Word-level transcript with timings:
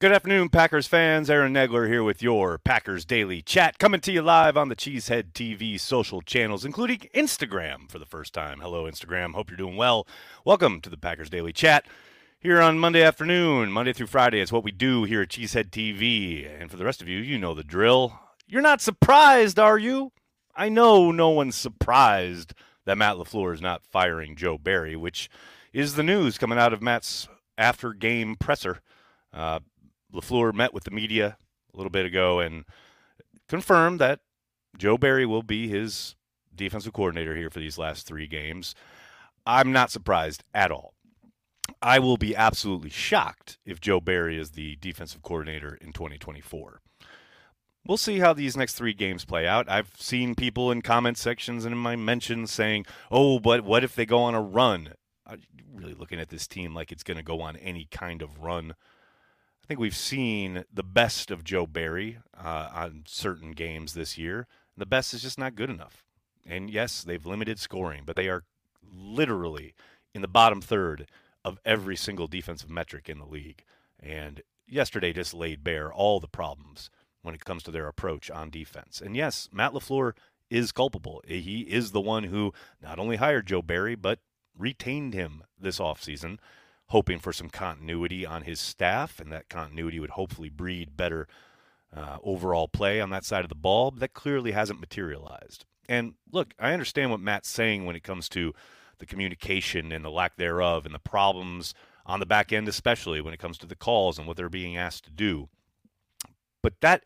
Good 0.00 0.12
afternoon, 0.12 0.50
Packers 0.50 0.86
fans. 0.86 1.28
Aaron 1.28 1.52
Nagler 1.52 1.88
here 1.88 2.04
with 2.04 2.22
your 2.22 2.56
Packers 2.58 3.04
Daily 3.04 3.42
Chat, 3.42 3.80
coming 3.80 4.00
to 4.02 4.12
you 4.12 4.22
live 4.22 4.56
on 4.56 4.68
the 4.68 4.76
Cheesehead 4.76 5.32
TV 5.32 5.80
social 5.80 6.22
channels, 6.22 6.64
including 6.64 7.08
Instagram 7.16 7.90
for 7.90 7.98
the 7.98 8.06
first 8.06 8.32
time. 8.32 8.60
Hello, 8.60 8.84
Instagram. 8.84 9.34
Hope 9.34 9.50
you're 9.50 9.56
doing 9.56 9.76
well. 9.76 10.06
Welcome 10.44 10.80
to 10.82 10.88
the 10.88 10.96
Packers 10.96 11.28
Daily 11.28 11.52
Chat 11.52 11.84
here 12.38 12.62
on 12.62 12.78
Monday 12.78 13.02
afternoon. 13.02 13.72
Monday 13.72 13.92
through 13.92 14.06
Friday 14.06 14.38
is 14.38 14.52
what 14.52 14.62
we 14.62 14.70
do 14.70 15.02
here 15.02 15.22
at 15.22 15.30
Cheesehead 15.30 15.70
TV. 15.70 16.48
And 16.48 16.70
for 16.70 16.76
the 16.76 16.84
rest 16.84 17.02
of 17.02 17.08
you, 17.08 17.18
you 17.18 17.36
know 17.36 17.52
the 17.52 17.64
drill. 17.64 18.20
You're 18.46 18.62
not 18.62 18.80
surprised, 18.80 19.58
are 19.58 19.78
you? 19.78 20.12
I 20.54 20.68
know 20.68 21.10
no 21.10 21.30
one's 21.30 21.56
surprised 21.56 22.54
that 22.84 22.98
Matt 22.98 23.16
LaFleur 23.16 23.52
is 23.52 23.60
not 23.60 23.82
firing 23.82 24.36
Joe 24.36 24.58
Barry, 24.58 24.94
which 24.94 25.28
is 25.72 25.96
the 25.96 26.04
news 26.04 26.38
coming 26.38 26.56
out 26.56 26.72
of 26.72 26.82
Matt's 26.82 27.26
after 27.58 27.92
game 27.92 28.36
presser. 28.36 28.78
Uh, 29.32 29.58
LaFleur 30.12 30.54
met 30.54 30.72
with 30.72 30.84
the 30.84 30.90
media 30.90 31.36
a 31.72 31.76
little 31.76 31.90
bit 31.90 32.06
ago 32.06 32.40
and 32.40 32.64
confirmed 33.48 34.00
that 34.00 34.20
Joe 34.76 34.98
Barry 34.98 35.26
will 35.26 35.42
be 35.42 35.68
his 35.68 36.16
defensive 36.54 36.92
coordinator 36.92 37.36
here 37.36 37.50
for 37.50 37.60
these 37.60 37.78
last 37.78 38.06
three 38.06 38.26
games. 38.26 38.74
I'm 39.46 39.72
not 39.72 39.90
surprised 39.90 40.44
at 40.54 40.70
all. 40.70 40.94
I 41.80 41.98
will 41.98 42.16
be 42.16 42.34
absolutely 42.34 42.90
shocked 42.90 43.58
if 43.64 43.80
Joe 43.80 44.00
Barry 44.00 44.38
is 44.38 44.52
the 44.52 44.76
defensive 44.76 45.22
coordinator 45.22 45.78
in 45.80 45.92
2024. 45.92 46.80
We'll 47.86 47.96
see 47.96 48.18
how 48.18 48.32
these 48.32 48.56
next 48.56 48.74
three 48.74 48.92
games 48.92 49.24
play 49.24 49.46
out. 49.46 49.68
I've 49.68 49.92
seen 49.96 50.34
people 50.34 50.70
in 50.70 50.82
comment 50.82 51.16
sections 51.16 51.64
and 51.64 51.72
in 51.72 51.78
my 51.78 51.96
mentions 51.96 52.50
saying, 52.50 52.84
oh, 53.10 53.38
but 53.38 53.64
what 53.64 53.84
if 53.84 53.94
they 53.94 54.04
go 54.04 54.18
on 54.18 54.34
a 54.34 54.42
run? 54.42 54.94
I'm 55.26 55.42
really 55.72 55.94
looking 55.94 56.20
at 56.20 56.28
this 56.28 56.46
team 56.46 56.74
like 56.74 56.92
it's 56.92 57.02
going 57.02 57.16
to 57.16 57.22
go 57.22 57.40
on 57.40 57.56
any 57.56 57.86
kind 57.90 58.20
of 58.20 58.40
run 58.40 58.74
think 59.68 59.80
we've 59.80 59.94
seen 59.94 60.64
the 60.72 60.82
best 60.82 61.30
of 61.30 61.44
Joe 61.44 61.66
Barry 61.66 62.18
uh, 62.34 62.70
on 62.72 63.04
certain 63.06 63.52
games 63.52 63.92
this 63.92 64.16
year. 64.16 64.46
The 64.76 64.86
best 64.86 65.12
is 65.12 65.22
just 65.22 65.38
not 65.38 65.54
good 65.54 65.68
enough. 65.68 66.04
And 66.46 66.70
yes, 66.70 67.02
they've 67.02 67.24
limited 67.26 67.58
scoring, 67.58 68.04
but 68.06 68.16
they 68.16 68.28
are 68.28 68.44
literally 68.82 69.74
in 70.14 70.22
the 70.22 70.28
bottom 70.28 70.62
third 70.62 71.06
of 71.44 71.58
every 71.66 71.96
single 71.96 72.26
defensive 72.26 72.70
metric 72.70 73.10
in 73.10 73.18
the 73.18 73.26
league. 73.26 73.62
And 74.00 74.40
yesterday 74.66 75.12
just 75.12 75.34
laid 75.34 75.62
bare 75.62 75.92
all 75.92 76.18
the 76.18 76.28
problems 76.28 76.88
when 77.20 77.34
it 77.34 77.44
comes 77.44 77.62
to 77.64 77.70
their 77.70 77.88
approach 77.88 78.30
on 78.30 78.48
defense. 78.48 79.02
And 79.04 79.14
yes, 79.14 79.50
Matt 79.52 79.72
LaFleur 79.72 80.12
is 80.48 80.72
culpable. 80.72 81.22
He 81.28 81.60
is 81.60 81.90
the 81.90 82.00
one 82.00 82.24
who 82.24 82.54
not 82.82 82.98
only 82.98 83.16
hired 83.16 83.46
Joe 83.46 83.60
Barry, 83.60 83.96
but 83.96 84.20
retained 84.56 85.12
him 85.12 85.44
this 85.60 85.78
offseason 85.78 86.38
hoping 86.88 87.18
for 87.18 87.32
some 87.32 87.48
continuity 87.48 88.24
on 88.26 88.42
his 88.42 88.60
staff, 88.60 89.20
and 89.20 89.30
that 89.32 89.48
continuity 89.48 90.00
would 90.00 90.10
hopefully 90.10 90.48
breed 90.48 90.96
better 90.96 91.28
uh, 91.94 92.18
overall 92.22 92.68
play 92.68 93.00
on 93.00 93.10
that 93.10 93.24
side 93.24 93.44
of 93.44 93.48
the 93.48 93.54
ball. 93.54 93.90
But 93.90 94.00
that 94.00 94.14
clearly 94.14 94.52
hasn't 94.52 94.80
materialized. 94.80 95.64
And 95.88 96.14
look, 96.32 96.54
I 96.58 96.72
understand 96.72 97.10
what 97.10 97.20
Matt's 97.20 97.48
saying 97.48 97.86
when 97.86 97.96
it 97.96 98.02
comes 98.02 98.28
to 98.30 98.54
the 98.98 99.06
communication 99.06 99.92
and 99.92 100.04
the 100.04 100.10
lack 100.10 100.36
thereof, 100.36 100.84
and 100.84 100.94
the 100.94 100.98
problems 100.98 101.74
on 102.04 102.20
the 102.20 102.26
back 102.26 102.52
end, 102.52 102.68
especially 102.68 103.20
when 103.20 103.34
it 103.34 103.40
comes 103.40 103.58
to 103.58 103.66
the 103.66 103.76
calls 103.76 104.18
and 104.18 104.26
what 104.26 104.36
they're 104.36 104.48
being 104.48 104.76
asked 104.76 105.04
to 105.04 105.10
do. 105.10 105.48
But 106.62 106.80
that 106.80 107.04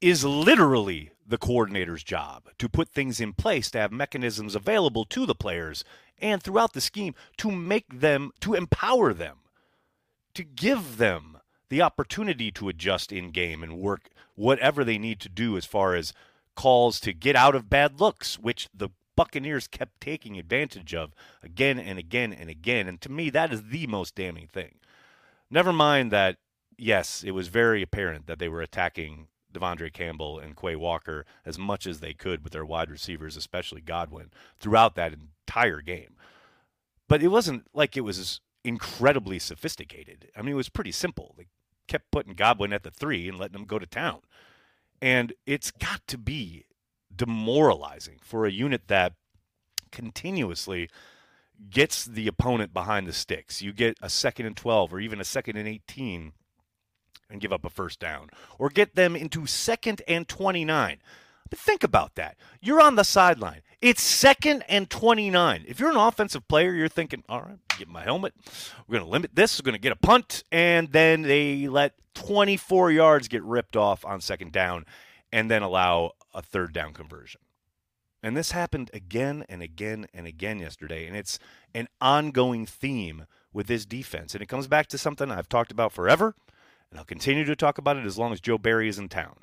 is 0.00 0.24
literally 0.24 1.10
the 1.26 1.38
coordinator's 1.38 2.04
job 2.04 2.48
to 2.58 2.68
put 2.68 2.88
things 2.88 3.20
in 3.20 3.32
place 3.32 3.70
to 3.70 3.78
have 3.78 3.92
mechanisms 3.92 4.54
available 4.54 5.04
to 5.06 5.26
the 5.26 5.34
players 5.34 5.84
and 6.18 6.42
throughout 6.42 6.72
the 6.72 6.80
scheme 6.80 7.14
to 7.38 7.50
make 7.50 8.00
them, 8.00 8.30
to 8.40 8.54
empower 8.54 9.12
them, 9.12 9.38
to 10.34 10.44
give 10.44 10.96
them 10.96 11.38
the 11.68 11.82
opportunity 11.82 12.50
to 12.52 12.68
adjust 12.68 13.12
in 13.12 13.30
game 13.30 13.62
and 13.62 13.78
work 13.78 14.10
whatever 14.34 14.84
they 14.84 14.98
need 14.98 15.20
to 15.20 15.28
do 15.28 15.56
as 15.56 15.64
far 15.64 15.94
as 15.94 16.12
calls 16.54 17.00
to 17.00 17.12
get 17.12 17.36
out 17.36 17.54
of 17.54 17.70
bad 17.70 18.00
looks, 18.00 18.38
which 18.38 18.68
the 18.74 18.90
Buccaneers 19.16 19.68
kept 19.68 20.00
taking 20.00 20.38
advantage 20.38 20.94
of 20.94 21.12
again 21.42 21.78
and 21.78 21.98
again 21.98 22.32
and 22.32 22.50
again. 22.50 22.88
And 22.88 23.00
to 23.00 23.10
me, 23.10 23.30
that 23.30 23.52
is 23.52 23.64
the 23.64 23.86
most 23.86 24.14
damning 24.14 24.48
thing. 24.48 24.76
Never 25.50 25.72
mind 25.72 26.10
that, 26.10 26.38
yes, 26.76 27.22
it 27.22 27.30
was 27.30 27.48
very 27.48 27.82
apparent 27.82 28.26
that 28.26 28.38
they 28.38 28.48
were 28.48 28.62
attacking 28.62 29.28
De'Vondre 29.54 29.92
Campbell 29.92 30.38
and 30.38 30.56
Quay 30.56 30.76
Walker 30.76 31.24
as 31.44 31.58
much 31.58 31.86
as 31.86 32.00
they 32.00 32.12
could 32.12 32.44
with 32.44 32.52
their 32.52 32.64
wide 32.64 32.90
receivers, 32.90 33.36
especially 33.36 33.80
Godwin, 33.80 34.30
throughout 34.60 34.94
that 34.96 35.14
entire 35.14 35.80
game. 35.80 36.16
But 37.08 37.22
it 37.22 37.28
wasn't 37.28 37.66
like 37.72 37.96
it 37.96 38.02
was 38.02 38.40
incredibly 38.64 39.38
sophisticated. 39.38 40.30
I 40.36 40.42
mean, 40.42 40.52
it 40.52 40.56
was 40.56 40.68
pretty 40.68 40.92
simple. 40.92 41.34
They 41.36 41.46
kept 41.86 42.10
putting 42.10 42.34
Godwin 42.34 42.72
at 42.72 42.82
the 42.82 42.90
three 42.90 43.28
and 43.28 43.38
letting 43.38 43.56
him 43.56 43.66
go 43.66 43.78
to 43.78 43.86
town. 43.86 44.20
And 45.00 45.34
it's 45.46 45.70
got 45.70 46.06
to 46.08 46.18
be 46.18 46.64
demoralizing 47.14 48.18
for 48.22 48.46
a 48.46 48.50
unit 48.50 48.88
that 48.88 49.12
continuously 49.92 50.88
gets 51.70 52.04
the 52.04 52.26
opponent 52.26 52.72
behind 52.72 53.06
the 53.06 53.12
sticks. 53.12 53.62
You 53.62 53.72
get 53.72 53.96
a 54.02 54.10
second 54.10 54.46
and 54.46 54.56
12 54.56 54.92
or 54.92 55.00
even 55.00 55.20
a 55.20 55.24
second 55.24 55.56
and 55.56 55.68
18 55.68 56.32
and 57.30 57.40
give 57.40 57.52
up 57.52 57.64
a 57.64 57.70
first 57.70 58.00
down, 58.00 58.30
or 58.58 58.68
get 58.68 58.94
them 58.94 59.16
into 59.16 59.46
second 59.46 60.02
and 60.06 60.28
29. 60.28 60.98
But 61.50 61.58
think 61.58 61.84
about 61.84 62.14
that. 62.14 62.36
You're 62.60 62.80
on 62.80 62.96
the 62.96 63.04
sideline. 63.04 63.62
It's 63.80 64.02
second 64.02 64.64
and 64.68 64.88
29. 64.88 65.64
If 65.68 65.78
you're 65.78 65.90
an 65.90 65.96
offensive 65.96 66.48
player, 66.48 66.72
you're 66.72 66.88
thinking, 66.88 67.22
all 67.28 67.42
right, 67.42 67.58
get 67.78 67.88
my 67.88 68.02
helmet. 68.02 68.34
We're 68.88 68.94
going 68.94 69.04
to 69.04 69.10
limit 69.10 69.34
this. 69.34 69.60
We're 69.60 69.64
going 69.64 69.74
to 69.74 69.80
get 69.80 69.92
a 69.92 69.96
punt. 69.96 70.42
And 70.50 70.90
then 70.90 71.22
they 71.22 71.68
let 71.68 71.92
24 72.14 72.92
yards 72.92 73.28
get 73.28 73.42
ripped 73.42 73.76
off 73.76 74.04
on 74.04 74.20
second 74.20 74.52
down 74.52 74.86
and 75.32 75.50
then 75.50 75.62
allow 75.62 76.12
a 76.32 76.40
third 76.40 76.72
down 76.72 76.92
conversion. 76.94 77.40
And 78.22 78.34
this 78.34 78.52
happened 78.52 78.90
again 78.94 79.44
and 79.48 79.62
again 79.62 80.06
and 80.14 80.26
again 80.26 80.58
yesterday. 80.58 81.06
And 81.06 81.14
it's 81.14 81.38
an 81.74 81.88
ongoing 82.00 82.64
theme 82.64 83.26
with 83.52 83.66
this 83.66 83.84
defense. 83.84 84.34
And 84.34 84.42
it 84.42 84.48
comes 84.48 84.66
back 84.66 84.86
to 84.88 84.98
something 84.98 85.30
I've 85.30 85.48
talked 85.48 85.70
about 85.70 85.92
forever 85.92 86.34
and 86.94 87.00
I'll 87.00 87.04
continue 87.04 87.44
to 87.44 87.56
talk 87.56 87.78
about 87.78 87.96
it 87.96 88.06
as 88.06 88.18
long 88.18 88.32
as 88.32 88.40
Joe 88.40 88.56
Barry 88.56 88.88
is 88.88 89.00
in 89.00 89.08
town. 89.08 89.34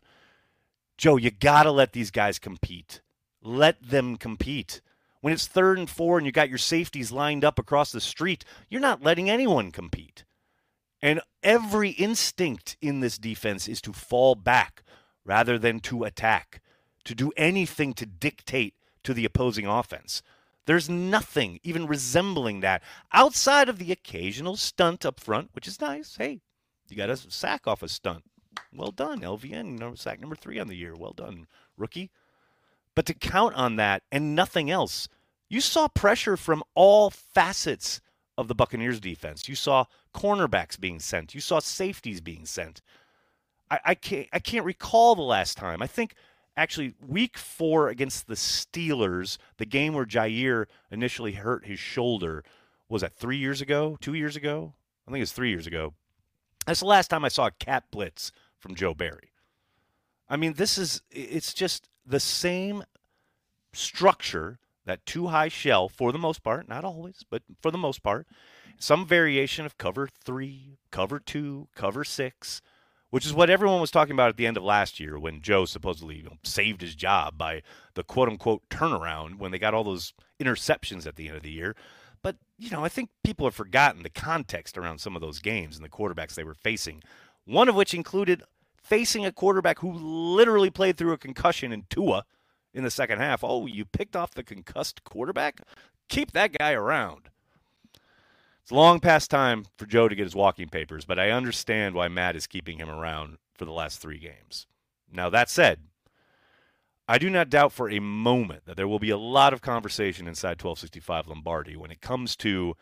Joe, 0.97 1.17
you 1.17 1.31
got 1.31 1.63
to 1.63 1.71
let 1.71 1.91
these 1.91 2.09
guys 2.09 2.39
compete. 2.39 3.01
Let 3.43 3.83
them 3.83 4.15
compete. 4.15 4.79
When 5.19 5.33
it's 5.33 5.47
third 5.47 5.77
and 5.77 5.89
four 5.89 6.17
and 6.17 6.25
you 6.25 6.31
got 6.31 6.47
your 6.47 6.57
safeties 6.57 7.11
lined 7.11 7.43
up 7.43 7.59
across 7.59 7.91
the 7.91 7.99
street, 7.99 8.45
you're 8.69 8.79
not 8.79 9.03
letting 9.03 9.29
anyone 9.29 9.69
compete. 9.69 10.23
And 11.01 11.19
every 11.43 11.89
instinct 11.89 12.77
in 12.79 13.01
this 13.01 13.17
defense 13.17 13.67
is 13.67 13.81
to 13.81 13.91
fall 13.91 14.35
back 14.35 14.83
rather 15.25 15.59
than 15.59 15.81
to 15.81 16.05
attack, 16.05 16.61
to 17.03 17.13
do 17.13 17.33
anything 17.35 17.93
to 17.95 18.05
dictate 18.05 18.75
to 19.03 19.13
the 19.13 19.25
opposing 19.25 19.67
offense. 19.67 20.21
There's 20.67 20.89
nothing 20.89 21.59
even 21.63 21.85
resembling 21.85 22.61
that 22.61 22.81
outside 23.11 23.67
of 23.67 23.77
the 23.77 23.91
occasional 23.91 24.55
stunt 24.55 25.05
up 25.05 25.19
front, 25.19 25.49
which 25.51 25.67
is 25.67 25.81
nice. 25.81 26.15
Hey, 26.15 26.39
you 26.91 26.97
got 26.97 27.09
a 27.09 27.17
sack 27.17 27.67
off 27.67 27.83
a 27.83 27.87
stunt. 27.87 28.23
Well 28.73 28.91
done, 28.91 29.21
LVN. 29.21 29.97
sack 29.97 30.19
number 30.19 30.35
three 30.35 30.59
on 30.59 30.67
the 30.67 30.75
year. 30.75 30.93
Well 30.95 31.13
done, 31.13 31.47
rookie. 31.77 32.11
But 32.95 33.05
to 33.05 33.13
count 33.13 33.55
on 33.55 33.77
that 33.77 34.03
and 34.11 34.35
nothing 34.35 34.69
else, 34.69 35.07
you 35.49 35.61
saw 35.61 35.87
pressure 35.87 36.37
from 36.37 36.63
all 36.75 37.09
facets 37.09 38.01
of 38.37 38.47
the 38.47 38.55
Buccaneers 38.55 38.99
defense. 38.99 39.47
You 39.47 39.55
saw 39.55 39.85
cornerbacks 40.13 40.79
being 40.79 40.99
sent. 40.99 41.35
You 41.35 41.41
saw 41.41 41.59
safeties 41.59 42.21
being 42.21 42.45
sent. 42.45 42.81
I, 43.69 43.79
I 43.85 43.95
can't 43.95 44.27
I 44.33 44.39
can't 44.39 44.65
recall 44.65 45.15
the 45.15 45.21
last 45.21 45.57
time. 45.57 45.81
I 45.81 45.87
think 45.87 46.15
actually 46.57 46.95
week 47.05 47.37
four 47.37 47.89
against 47.89 48.27
the 48.27 48.35
Steelers, 48.35 49.37
the 49.57 49.65
game 49.65 49.93
where 49.93 50.05
Jaire 50.05 50.65
initially 50.89 51.33
hurt 51.33 51.65
his 51.65 51.79
shoulder, 51.79 52.43
was 52.89 53.01
that 53.01 53.15
three 53.15 53.37
years 53.37 53.61
ago? 53.61 53.97
Two 54.01 54.13
years 54.13 54.35
ago? 54.35 54.73
I 55.07 55.11
think 55.11 55.19
it 55.19 55.23
was 55.23 55.31
three 55.31 55.49
years 55.49 55.67
ago. 55.67 55.93
That's 56.65 56.79
the 56.79 56.85
last 56.85 57.07
time 57.09 57.25
I 57.25 57.29
saw 57.29 57.47
a 57.47 57.51
cat 57.51 57.85
blitz 57.91 58.31
from 58.59 58.75
Joe 58.75 58.93
Barry. 58.93 59.31
I 60.29 60.37
mean, 60.37 60.53
this 60.53 60.77
is, 60.77 61.01
it's 61.11 61.53
just 61.53 61.89
the 62.05 62.19
same 62.19 62.83
structure, 63.73 64.59
that 64.85 65.05
two 65.05 65.27
high 65.27 65.47
shell 65.47 65.89
for 65.89 66.11
the 66.11 66.17
most 66.17 66.43
part, 66.43 66.67
not 66.67 66.83
always, 66.83 67.23
but 67.29 67.43
for 67.61 67.71
the 67.71 67.77
most 67.77 68.03
part, 68.03 68.27
some 68.79 69.05
variation 69.05 69.65
of 69.65 69.77
cover 69.77 70.07
three, 70.23 70.77
cover 70.89 71.19
two, 71.19 71.67
cover 71.75 72.03
six, 72.03 72.61
which 73.09 73.25
is 73.25 73.33
what 73.33 73.49
everyone 73.49 73.81
was 73.81 73.91
talking 73.91 74.13
about 74.13 74.29
at 74.29 74.37
the 74.37 74.47
end 74.47 74.57
of 74.57 74.63
last 74.63 74.99
year 74.99 75.19
when 75.19 75.41
Joe 75.41 75.65
supposedly 75.65 76.17
you 76.17 76.23
know, 76.23 76.37
saved 76.43 76.81
his 76.81 76.95
job 76.95 77.37
by 77.37 77.61
the 77.93 78.03
quote 78.03 78.29
unquote 78.29 78.67
turnaround 78.69 79.37
when 79.37 79.51
they 79.51 79.59
got 79.59 79.73
all 79.73 79.83
those 79.83 80.13
interceptions 80.41 81.05
at 81.05 81.15
the 81.15 81.27
end 81.27 81.37
of 81.37 81.43
the 81.43 81.51
year. 81.51 81.75
But, 82.23 82.37
you 82.57 82.69
know, 82.69 82.83
I 82.83 82.89
think 82.89 83.09
people 83.23 83.45
have 83.47 83.55
forgotten 83.55 84.03
the 84.03 84.09
context 84.09 84.77
around 84.77 84.99
some 84.99 85.15
of 85.15 85.21
those 85.21 85.39
games 85.39 85.75
and 85.75 85.85
the 85.85 85.89
quarterbacks 85.89 86.35
they 86.35 86.43
were 86.43 86.53
facing. 86.53 87.01
One 87.45 87.67
of 87.67 87.75
which 87.75 87.93
included 87.93 88.43
facing 88.81 89.25
a 89.25 89.31
quarterback 89.31 89.79
who 89.79 89.91
literally 89.91 90.69
played 90.69 90.97
through 90.97 91.13
a 91.13 91.17
concussion 91.17 91.71
in 91.71 91.85
Tua 91.89 92.25
in 92.73 92.83
the 92.83 92.91
second 92.91 93.19
half. 93.19 93.43
Oh, 93.43 93.65
you 93.65 93.85
picked 93.85 94.15
off 94.15 94.33
the 94.33 94.43
concussed 94.43 95.03
quarterback? 95.03 95.61
Keep 96.09 96.31
that 96.31 96.57
guy 96.57 96.73
around. 96.73 97.29
It's 98.61 98.71
long 98.71 98.99
past 98.99 99.31
time 99.31 99.65
for 99.77 99.85
Joe 99.85 100.07
to 100.07 100.15
get 100.15 100.23
his 100.23 100.35
walking 100.35 100.69
papers, 100.69 101.05
but 101.05 101.17
I 101.17 101.31
understand 101.31 101.95
why 101.95 102.07
Matt 102.07 102.35
is 102.35 102.47
keeping 102.47 102.77
him 102.77 102.89
around 102.89 103.37
for 103.55 103.65
the 103.65 103.71
last 103.71 103.99
three 103.99 104.19
games. 104.19 104.67
Now, 105.11 105.29
that 105.29 105.49
said, 105.49 105.79
I 107.11 107.17
do 107.17 107.29
not 107.29 107.49
doubt 107.49 107.73
for 107.73 107.89
a 107.89 107.99
moment 107.99 108.63
that 108.65 108.77
there 108.77 108.87
will 108.87 108.97
be 108.97 109.09
a 109.09 109.17
lot 109.17 109.51
of 109.51 109.61
conversation 109.61 110.29
inside 110.29 110.61
1265 110.63 111.27
Lombardi 111.27 111.75
when 111.75 111.91
it 111.91 111.99
comes 111.99 112.37
to 112.37 112.77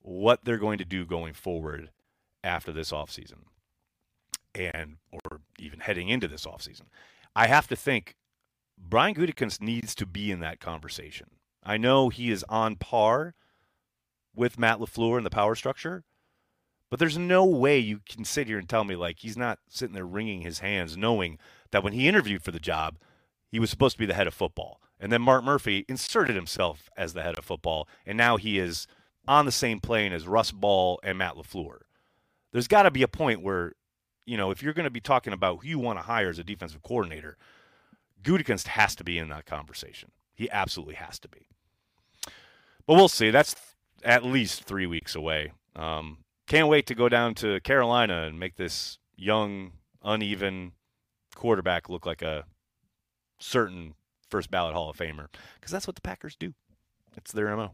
what 0.00 0.44
they're 0.44 0.58
going 0.58 0.78
to 0.78 0.84
do 0.84 1.06
going 1.06 1.34
forward 1.34 1.90
after 2.42 2.72
this 2.72 2.90
offseason 2.90 3.44
and 4.56 4.96
or 5.12 5.42
even 5.60 5.78
heading 5.78 6.08
into 6.08 6.26
this 6.26 6.46
offseason. 6.46 6.86
I 7.36 7.46
have 7.46 7.68
to 7.68 7.76
think 7.76 8.16
Brian 8.76 9.14
Gutekunst 9.14 9.60
needs 9.60 9.94
to 9.94 10.04
be 10.04 10.32
in 10.32 10.40
that 10.40 10.58
conversation. 10.58 11.28
I 11.62 11.76
know 11.76 12.08
he 12.08 12.32
is 12.32 12.44
on 12.48 12.74
par 12.74 13.36
with 14.34 14.58
Matt 14.58 14.80
LaFleur 14.80 15.16
and 15.16 15.24
the 15.24 15.30
power 15.30 15.54
structure, 15.54 16.02
but 16.90 16.98
there's 16.98 17.16
no 17.16 17.44
way 17.44 17.78
you 17.78 18.00
can 18.04 18.24
sit 18.24 18.48
here 18.48 18.58
and 18.58 18.68
tell 18.68 18.82
me 18.82 18.96
like 18.96 19.20
he's 19.20 19.36
not 19.36 19.60
sitting 19.68 19.94
there 19.94 20.04
wringing 20.04 20.40
his 20.40 20.58
hands 20.58 20.96
knowing 20.96 21.38
that 21.70 21.84
when 21.84 21.92
he 21.92 22.08
interviewed 22.08 22.42
for 22.42 22.50
the 22.50 22.58
job, 22.58 22.96
he 23.50 23.58
was 23.58 23.70
supposed 23.70 23.96
to 23.96 23.98
be 23.98 24.06
the 24.06 24.14
head 24.14 24.26
of 24.26 24.34
football. 24.34 24.80
And 24.98 25.10
then 25.10 25.22
Mark 25.22 25.44
Murphy 25.44 25.84
inserted 25.88 26.36
himself 26.36 26.90
as 26.96 27.12
the 27.12 27.22
head 27.22 27.38
of 27.38 27.44
football, 27.44 27.88
and 28.04 28.16
now 28.16 28.36
he 28.36 28.58
is 28.58 28.86
on 29.26 29.46
the 29.46 29.52
same 29.52 29.80
plane 29.80 30.12
as 30.12 30.26
Russ 30.26 30.52
Ball 30.52 31.00
and 31.02 31.18
Matt 31.18 31.34
LaFleur. 31.34 31.80
There's 32.52 32.68
got 32.68 32.82
to 32.82 32.90
be 32.90 33.02
a 33.02 33.08
point 33.08 33.42
where, 33.42 33.74
you 34.26 34.36
know, 34.36 34.50
if 34.50 34.62
you're 34.62 34.74
going 34.74 34.84
to 34.84 34.90
be 34.90 35.00
talking 35.00 35.32
about 35.32 35.60
who 35.62 35.68
you 35.68 35.78
want 35.78 35.98
to 35.98 36.04
hire 36.04 36.28
as 36.28 36.38
a 36.38 36.44
defensive 36.44 36.82
coordinator, 36.82 37.36
Gutekunst 38.22 38.66
has 38.68 38.94
to 38.96 39.04
be 39.04 39.18
in 39.18 39.28
that 39.28 39.46
conversation. 39.46 40.10
He 40.34 40.50
absolutely 40.50 40.96
has 40.96 41.18
to 41.20 41.28
be. 41.28 41.46
But 42.86 42.94
we'll 42.94 43.08
see. 43.08 43.30
That's 43.30 43.54
at 44.04 44.24
least 44.24 44.64
three 44.64 44.86
weeks 44.86 45.14
away. 45.14 45.52
Um, 45.76 46.18
can't 46.46 46.68
wait 46.68 46.86
to 46.86 46.94
go 46.94 47.08
down 47.08 47.34
to 47.36 47.60
Carolina 47.60 48.22
and 48.22 48.38
make 48.38 48.56
this 48.56 48.98
young, 49.16 49.72
uneven 50.02 50.72
quarterback 51.34 51.88
look 51.88 52.04
like 52.04 52.22
a 52.22 52.44
certain 53.40 53.94
first 54.28 54.50
ballot 54.50 54.74
Hall 54.74 54.90
of 54.90 54.96
Famer 54.96 55.26
because 55.58 55.72
that's 55.72 55.86
what 55.86 55.96
the 55.96 56.02
Packers 56.02 56.36
do. 56.36 56.54
It's 57.16 57.32
their 57.32 57.54
MO. 57.56 57.72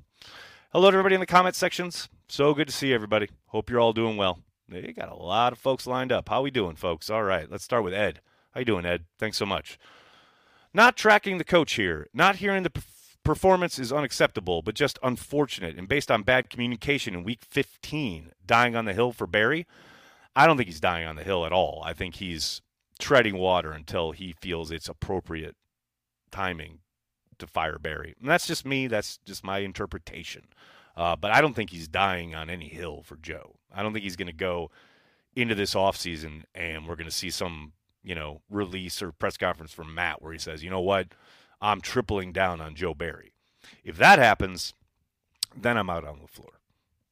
Hello 0.72 0.90
to 0.90 0.94
everybody 0.96 1.14
in 1.14 1.20
the 1.20 1.26
comment 1.26 1.54
sections. 1.54 2.08
So 2.28 2.54
good 2.54 2.68
to 2.68 2.72
see 2.72 2.92
everybody. 2.92 3.28
Hope 3.46 3.68
you're 3.68 3.80
all 3.80 3.92
doing 3.92 4.16
well. 4.16 4.40
They 4.68 4.92
got 4.92 5.12
a 5.12 5.14
lot 5.14 5.52
of 5.52 5.58
folks 5.58 5.86
lined 5.86 6.10
up. 6.10 6.28
How 6.28 6.42
we 6.42 6.50
doing, 6.50 6.76
folks? 6.76 7.08
All 7.10 7.22
right, 7.22 7.50
let's 7.50 7.64
start 7.64 7.84
with 7.84 7.94
Ed. 7.94 8.20
How 8.52 8.60
you 8.60 8.64
doing, 8.64 8.86
Ed? 8.86 9.04
Thanks 9.18 9.36
so 9.36 9.46
much. 9.46 9.78
Not 10.72 10.96
tracking 10.96 11.38
the 11.38 11.44
coach 11.44 11.74
here. 11.74 12.08
Not 12.12 12.36
hearing 12.36 12.62
the 12.62 12.72
performance 13.22 13.78
is 13.78 13.92
unacceptable, 13.92 14.62
but 14.62 14.74
just 14.74 14.98
unfortunate 15.02 15.76
and 15.76 15.88
based 15.88 16.10
on 16.10 16.22
bad 16.22 16.48
communication 16.48 17.14
in 17.14 17.24
week 17.24 17.44
15, 17.48 18.32
dying 18.46 18.76
on 18.76 18.84
the 18.84 18.94
hill 18.94 19.12
for 19.12 19.26
Barry. 19.26 19.66
I 20.34 20.46
don't 20.46 20.56
think 20.56 20.68
he's 20.68 20.80
dying 20.80 21.06
on 21.06 21.16
the 21.16 21.24
hill 21.24 21.46
at 21.46 21.52
all. 21.52 21.82
I 21.84 21.92
think 21.92 22.16
he's 22.16 22.60
treading 22.98 23.36
water 23.36 23.72
until 23.72 24.12
he 24.12 24.32
feels 24.32 24.70
it's 24.70 24.88
appropriate 24.88 25.56
timing 26.30 26.78
to 27.38 27.46
fire 27.46 27.78
Barry. 27.78 28.14
And 28.20 28.28
that's 28.28 28.46
just 28.46 28.64
me. 28.64 28.86
That's 28.86 29.18
just 29.24 29.44
my 29.44 29.58
interpretation. 29.58 30.44
Uh, 30.96 31.14
but 31.14 31.30
I 31.30 31.40
don't 31.40 31.54
think 31.54 31.70
he's 31.70 31.88
dying 31.88 32.34
on 32.34 32.48
any 32.48 32.68
hill 32.68 33.02
for 33.04 33.16
Joe. 33.16 33.56
I 33.74 33.82
don't 33.82 33.92
think 33.92 34.04
he's 34.04 34.16
going 34.16 34.26
to 34.28 34.32
go 34.32 34.70
into 35.34 35.54
this 35.54 35.74
offseason 35.74 36.44
and 36.54 36.88
we're 36.88 36.96
going 36.96 37.08
to 37.08 37.14
see 37.14 37.30
some, 37.30 37.72
you 38.02 38.14
know, 38.14 38.40
release 38.48 39.02
or 39.02 39.12
press 39.12 39.36
conference 39.36 39.72
from 39.72 39.94
Matt 39.94 40.22
where 40.22 40.32
he 40.32 40.38
says, 40.38 40.64
you 40.64 40.70
know 40.70 40.80
what, 40.80 41.08
I'm 41.60 41.82
tripling 41.82 42.32
down 42.32 42.60
on 42.60 42.74
Joe 42.74 42.94
Barry. 42.94 43.32
If 43.84 43.98
that 43.98 44.18
happens, 44.18 44.72
then 45.54 45.76
I'm 45.76 45.90
out 45.90 46.04
on 46.04 46.20
the 46.20 46.28
floor. 46.28 46.60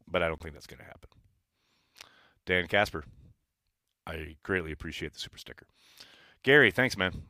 But 0.09 0.23
I 0.23 0.29
don't 0.29 0.41
think 0.41 0.55
that's 0.55 0.67
going 0.67 0.79
to 0.79 0.85
happen. 0.85 1.11
Dan 2.47 2.67
Casper, 2.67 3.05
I 4.07 4.37
greatly 4.43 4.73
appreciate 4.73 5.13
the 5.13 5.19
super 5.19 5.39
sticker. 5.39 5.67
Gary, 6.45 6.71
thanks, 6.71 6.97
man. 6.97 7.23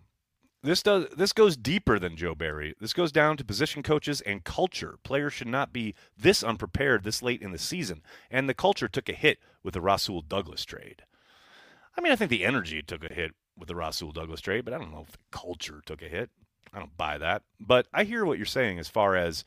This 0.63 0.83
does 0.83 1.07
this 1.17 1.33
goes 1.33 1.57
deeper 1.57 1.99
than 1.99 2.17
Joe 2.17 2.35
Barry. 2.35 2.75
This 2.81 2.93
goes 2.93 3.13
down 3.13 3.37
to 3.37 3.45
position 3.45 3.83
coaches 3.83 4.21
and 4.23 4.45
culture. 4.45 4.99
Players 5.05 5.33
should 5.35 5.47
not 5.47 5.73
be 5.73 5.95
this 6.19 6.43
unprepared 6.43 7.05
this 7.05 7.23
late 7.23 7.43
in 7.43 7.53
the 7.53 7.59
season, 7.59 8.03
and 8.31 8.49
the 8.49 8.55
culture 8.55 8.89
took 8.89 9.09
a 9.09 9.13
hit 9.13 9.39
with 9.63 9.75
the 9.75 9.81
Rasul 9.81 10.21
Douglas 10.23 10.65
trade. 10.65 11.03
I 11.97 12.01
mean, 12.01 12.13
I 12.13 12.17
think 12.17 12.31
the 12.31 12.45
energy 12.45 12.83
took 12.83 13.05
a 13.05 13.13
hit 13.13 13.33
with 13.57 13.69
the 13.69 13.77
Rasul 13.77 14.11
Douglas 14.11 14.41
trade, 14.41 14.65
but 14.65 14.75
I 14.75 14.79
don't 14.79 14.91
know 14.91 15.05
if 15.07 15.13
the 15.13 15.19
culture 15.31 15.81
took 15.85 16.03
a 16.03 16.09
hit. 16.09 16.31
I 16.73 16.81
don't 16.81 16.97
buy 16.97 17.19
that. 17.19 17.43
But 17.61 17.87
I 17.93 18.05
hear 18.05 18.25
what 18.25 18.39
you're 18.39 18.47
saying 18.47 18.79
as 18.79 18.89
far 18.89 19.15
as 19.15 19.45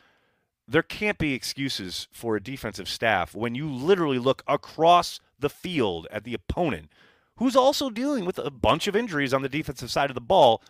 there 0.68 0.84
can't 0.84 1.18
be 1.18 1.34
excuses 1.34 2.08
for 2.12 2.36
a 2.36 2.44
defensive 2.44 2.88
staff 2.88 3.36
when 3.36 3.56
you 3.56 3.70
literally 3.70 4.20
look 4.20 4.44
across 4.48 5.20
the 5.40 5.50
field 5.50 6.08
at 6.12 6.24
the 6.24 6.36
opponent 6.36 6.90
who's 7.38 7.56
also 7.56 7.90
dealing 7.90 8.26
with 8.26 8.38
a 8.40 8.52
bunch 8.52 8.88
of 8.88 8.96
injuries 8.96 9.34
on 9.34 9.42
the 9.42 9.50
defensive 9.50 9.92
side 9.92 10.10
of 10.10 10.16
the 10.16 10.22
ball, 10.22 10.62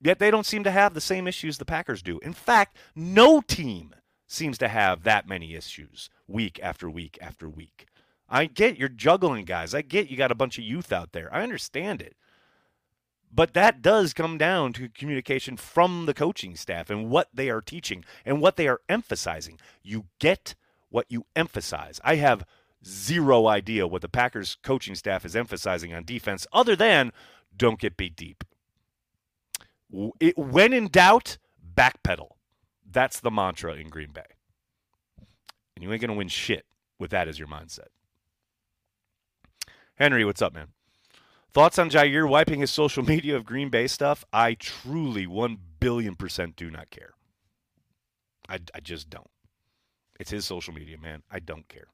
yet 0.00 0.18
they 0.18 0.30
don't 0.30 0.46
seem 0.46 0.64
to 0.64 0.70
have 0.70 0.94
the 0.94 1.00
same 1.00 1.26
issues 1.26 1.58
the 1.58 1.64
Packers 1.64 2.02
do. 2.02 2.18
In 2.20 2.32
fact, 2.32 2.76
no 2.94 3.40
team 3.40 3.94
seems 4.26 4.58
to 4.58 4.68
have 4.68 5.02
that 5.04 5.26
many 5.26 5.54
issues 5.54 6.10
week 6.26 6.60
after 6.62 6.90
week 6.90 7.18
after 7.20 7.48
week. 7.48 7.86
I 8.28 8.44
get 8.44 8.78
you're 8.78 8.88
juggling 8.88 9.46
guys. 9.46 9.74
I 9.74 9.82
get 9.82 10.10
you 10.10 10.16
got 10.16 10.32
a 10.32 10.36
bunch 10.36 10.58
of 10.58 10.64
youth 10.64 10.92
out 10.92 11.12
there. 11.12 11.32
I 11.32 11.42
understand 11.42 12.02
it. 12.02 12.14
But 13.32 13.54
that 13.54 13.82
does 13.82 14.14
come 14.14 14.38
down 14.38 14.72
to 14.74 14.88
communication 14.88 15.56
from 15.56 16.06
the 16.06 16.14
coaching 16.14 16.56
staff 16.56 16.88
and 16.88 17.10
what 17.10 17.28
they 17.32 17.50
are 17.50 17.60
teaching 17.60 18.04
and 18.24 18.40
what 18.40 18.56
they 18.56 18.68
are 18.68 18.80
emphasizing. 18.88 19.58
You 19.82 20.06
get 20.18 20.54
what 20.88 21.06
you 21.10 21.26
emphasize. 21.36 22.00
I 22.02 22.16
have 22.16 22.44
zero 22.84 23.46
idea 23.46 23.86
what 23.86 24.02
the 24.02 24.08
Packers 24.08 24.56
coaching 24.62 24.94
staff 24.94 25.24
is 25.24 25.36
emphasizing 25.36 25.92
on 25.92 26.04
defense 26.04 26.46
other 26.52 26.76
than 26.76 27.12
don't 27.56 27.80
get 27.80 27.96
beat 27.96 28.16
deep. 28.16 28.44
It, 30.20 30.36
when 30.36 30.72
in 30.72 30.88
doubt, 30.88 31.38
backpedal. 31.74 32.32
That's 32.90 33.20
the 33.20 33.30
mantra 33.30 33.74
in 33.74 33.88
Green 33.88 34.12
Bay. 34.12 34.22
And 35.74 35.82
you 35.82 35.92
ain't 35.92 36.00
going 36.00 36.10
to 36.10 36.16
win 36.16 36.28
shit 36.28 36.64
with 36.98 37.10
that 37.10 37.28
as 37.28 37.38
your 37.38 37.48
mindset. 37.48 37.88
Henry, 39.94 40.24
what's 40.24 40.42
up, 40.42 40.54
man? 40.54 40.68
Thoughts 41.52 41.78
on 41.78 41.90
Jaire 41.90 42.28
wiping 42.28 42.60
his 42.60 42.70
social 42.70 43.04
media 43.04 43.36
of 43.36 43.44
Green 43.44 43.68
Bay 43.68 43.86
stuff? 43.86 44.24
I 44.32 44.54
truly, 44.54 45.26
1 45.26 45.58
billion 45.80 46.14
percent 46.14 46.56
do 46.56 46.70
not 46.70 46.90
care. 46.90 47.14
I, 48.48 48.58
I 48.74 48.80
just 48.80 49.10
don't. 49.10 49.30
It's 50.18 50.30
his 50.30 50.44
social 50.44 50.74
media, 50.74 50.98
man. 50.98 51.22
I 51.30 51.38
don't 51.38 51.68
care. 51.68 51.88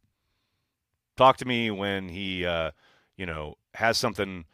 Talk 1.16 1.37
to 1.38 1.44
me 1.44 1.71
when 1.71 2.09
he, 2.09 2.44
uh, 2.44 2.73
you 3.16 3.26
know, 3.26 3.56
has 3.75 3.99
something 3.99 4.44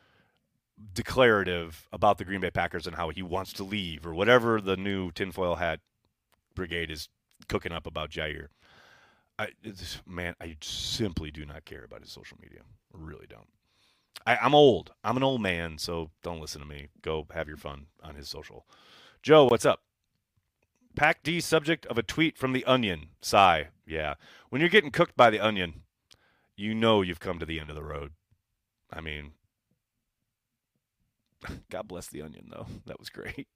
declarative 0.95 1.88
about 1.93 2.19
the 2.19 2.25
Green 2.25 2.40
Bay 2.40 2.50
Packers 2.50 2.87
and 2.87 2.97
how 2.97 3.11
he 3.11 3.23
wants 3.23 3.52
to 3.55 3.64
leave 3.64 4.07
or 4.07 4.14
whatever 4.14 4.61
the 4.61 4.76
new 4.76 5.11
tinfoil 5.11 5.57
hat 5.57 5.81
brigade 6.55 6.90
is 6.90 7.09
cooking 7.49 7.73
up 7.73 7.87
about 7.87 8.11
Jaire. 8.11 8.49
I, 9.38 9.49
man, 10.07 10.35
I 10.40 10.57
simply 10.61 11.31
do 11.31 11.47
not 11.47 11.64
care 11.64 11.85
about 11.85 12.02
his 12.02 12.11
social 12.11 12.37
media. 12.43 12.61
Really 12.93 13.26
don't. 13.26 13.49
I, 14.26 14.37
I'm 14.37 14.55
old. 14.55 14.93
I'm 15.02 15.17
an 15.17 15.23
old 15.23 15.40
man, 15.40 15.79
so 15.79 16.11
don't 16.23 16.40
listen 16.40 16.61
to 16.61 16.67
me. 16.67 16.88
Go 17.00 17.26
have 17.33 17.49
your 17.49 17.57
fun 17.57 17.87
on 18.02 18.17
his 18.17 18.29
social. 18.29 18.67
Joe, 19.23 19.47
what's 19.47 19.64
up? 19.64 19.81
Pack 20.95 21.23
D 21.23 21.40
subject 21.40 21.87
of 21.87 21.97
a 21.97 22.02
tweet 22.02 22.37
from 22.37 22.52
the 22.52 22.64
Onion. 22.64 23.09
Sigh. 23.23 23.69
Yeah. 23.87 24.14
When 24.50 24.61
you're 24.61 24.69
getting 24.69 24.90
cooked 24.90 25.17
by 25.17 25.31
the 25.31 25.40
Onion, 25.40 25.83
you 26.61 26.75
know 26.75 27.02
you've 27.02 27.21
come 27.21 27.38
to 27.38 27.47
the 27.47 27.59
end 27.59 27.71
of 27.71 27.76
the 27.76 27.83
road. 27.83 28.12
I 28.93 29.00
mean, 29.00 29.33
God 31.71 31.88
bless 31.88 32.09
the 32.09 32.23
onion, 32.23 32.49
though. 32.50 32.67
That 32.87 32.99
was 32.99 33.09
great. 33.09 33.49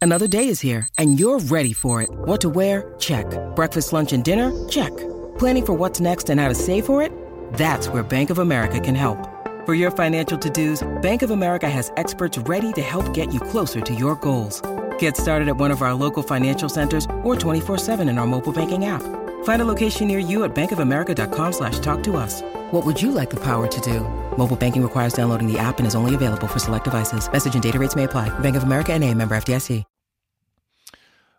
Another 0.00 0.28
day 0.28 0.48
is 0.48 0.60
here, 0.60 0.86
and 0.98 1.18
you're 1.18 1.40
ready 1.40 1.72
for 1.72 2.02
it. 2.02 2.10
What 2.10 2.40
to 2.42 2.48
wear? 2.48 2.94
Check. 2.98 3.26
Breakfast, 3.56 3.92
lunch, 3.92 4.12
and 4.12 4.22
dinner? 4.22 4.52
Check. 4.68 4.94
Planning 5.38 5.66
for 5.66 5.72
what's 5.72 6.00
next 6.00 6.30
and 6.30 6.40
how 6.40 6.48
to 6.48 6.54
save 6.54 6.86
for 6.86 7.02
it? 7.02 7.10
That's 7.54 7.88
where 7.88 8.02
Bank 8.02 8.30
of 8.30 8.38
America 8.38 8.78
can 8.78 8.94
help. 8.94 9.18
For 9.64 9.74
your 9.74 9.90
financial 9.90 10.38
to 10.38 10.50
dos, 10.50 10.86
Bank 11.02 11.22
of 11.22 11.30
America 11.30 11.68
has 11.68 11.90
experts 11.96 12.38
ready 12.38 12.72
to 12.74 12.82
help 12.82 13.12
get 13.14 13.32
you 13.34 13.40
closer 13.40 13.80
to 13.80 13.94
your 13.94 14.14
goals. 14.16 14.62
Get 14.98 15.16
started 15.16 15.48
at 15.48 15.56
one 15.56 15.70
of 15.70 15.82
our 15.82 15.94
local 15.94 16.22
financial 16.22 16.68
centers 16.68 17.06
or 17.24 17.34
24 17.34 17.78
7 17.78 18.08
in 18.08 18.18
our 18.18 18.26
mobile 18.26 18.52
banking 18.52 18.84
app. 18.84 19.02
Find 19.46 19.62
a 19.62 19.64
location 19.64 20.08
near 20.08 20.18
you 20.18 20.42
at 20.42 20.56
bankofamerica.com 20.56 21.52
slash 21.52 21.78
talk 21.78 22.02
to 22.02 22.16
us. 22.16 22.42
What 22.72 22.84
would 22.84 23.00
you 23.00 23.12
like 23.12 23.30
the 23.30 23.38
power 23.44 23.68
to 23.68 23.80
do? 23.80 24.00
Mobile 24.36 24.56
banking 24.56 24.82
requires 24.82 25.12
downloading 25.12 25.46
the 25.46 25.56
app 25.56 25.78
and 25.78 25.86
is 25.86 25.94
only 25.94 26.16
available 26.16 26.48
for 26.48 26.58
select 26.58 26.82
devices. 26.82 27.30
Message 27.30 27.54
and 27.54 27.62
data 27.62 27.78
rates 27.78 27.94
may 27.94 28.04
apply. 28.04 28.28
Bank 28.40 28.56
of 28.56 28.64
America 28.64 28.92
and 28.92 29.04
a 29.04 29.14
member 29.14 29.36
FDIC. 29.36 29.84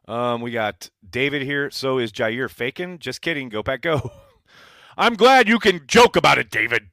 Um, 0.08 0.40
we 0.40 0.52
got 0.52 0.90
David 1.10 1.42
here. 1.42 1.70
So 1.70 1.98
is 1.98 2.14
Jaire 2.14 2.50
faking? 2.50 3.00
Just 3.00 3.22
kidding. 3.22 3.50
Go 3.50 3.62
back, 3.62 3.82
go. 3.82 4.10
I'm 4.98 5.16
glad 5.16 5.50
you 5.50 5.60
can 5.60 5.82
joke 5.86 6.16
about 6.16 6.38
it, 6.38 6.50
David. 6.50 6.84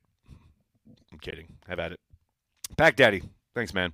I'm 1.13 1.21
kidding. 1.21 1.47
Have 1.69 1.79
at 1.79 1.93
it. 1.93 2.01
Pack 2.77 2.97
Daddy. 2.97 3.23
Thanks, 3.55 3.73
man. 3.73 3.93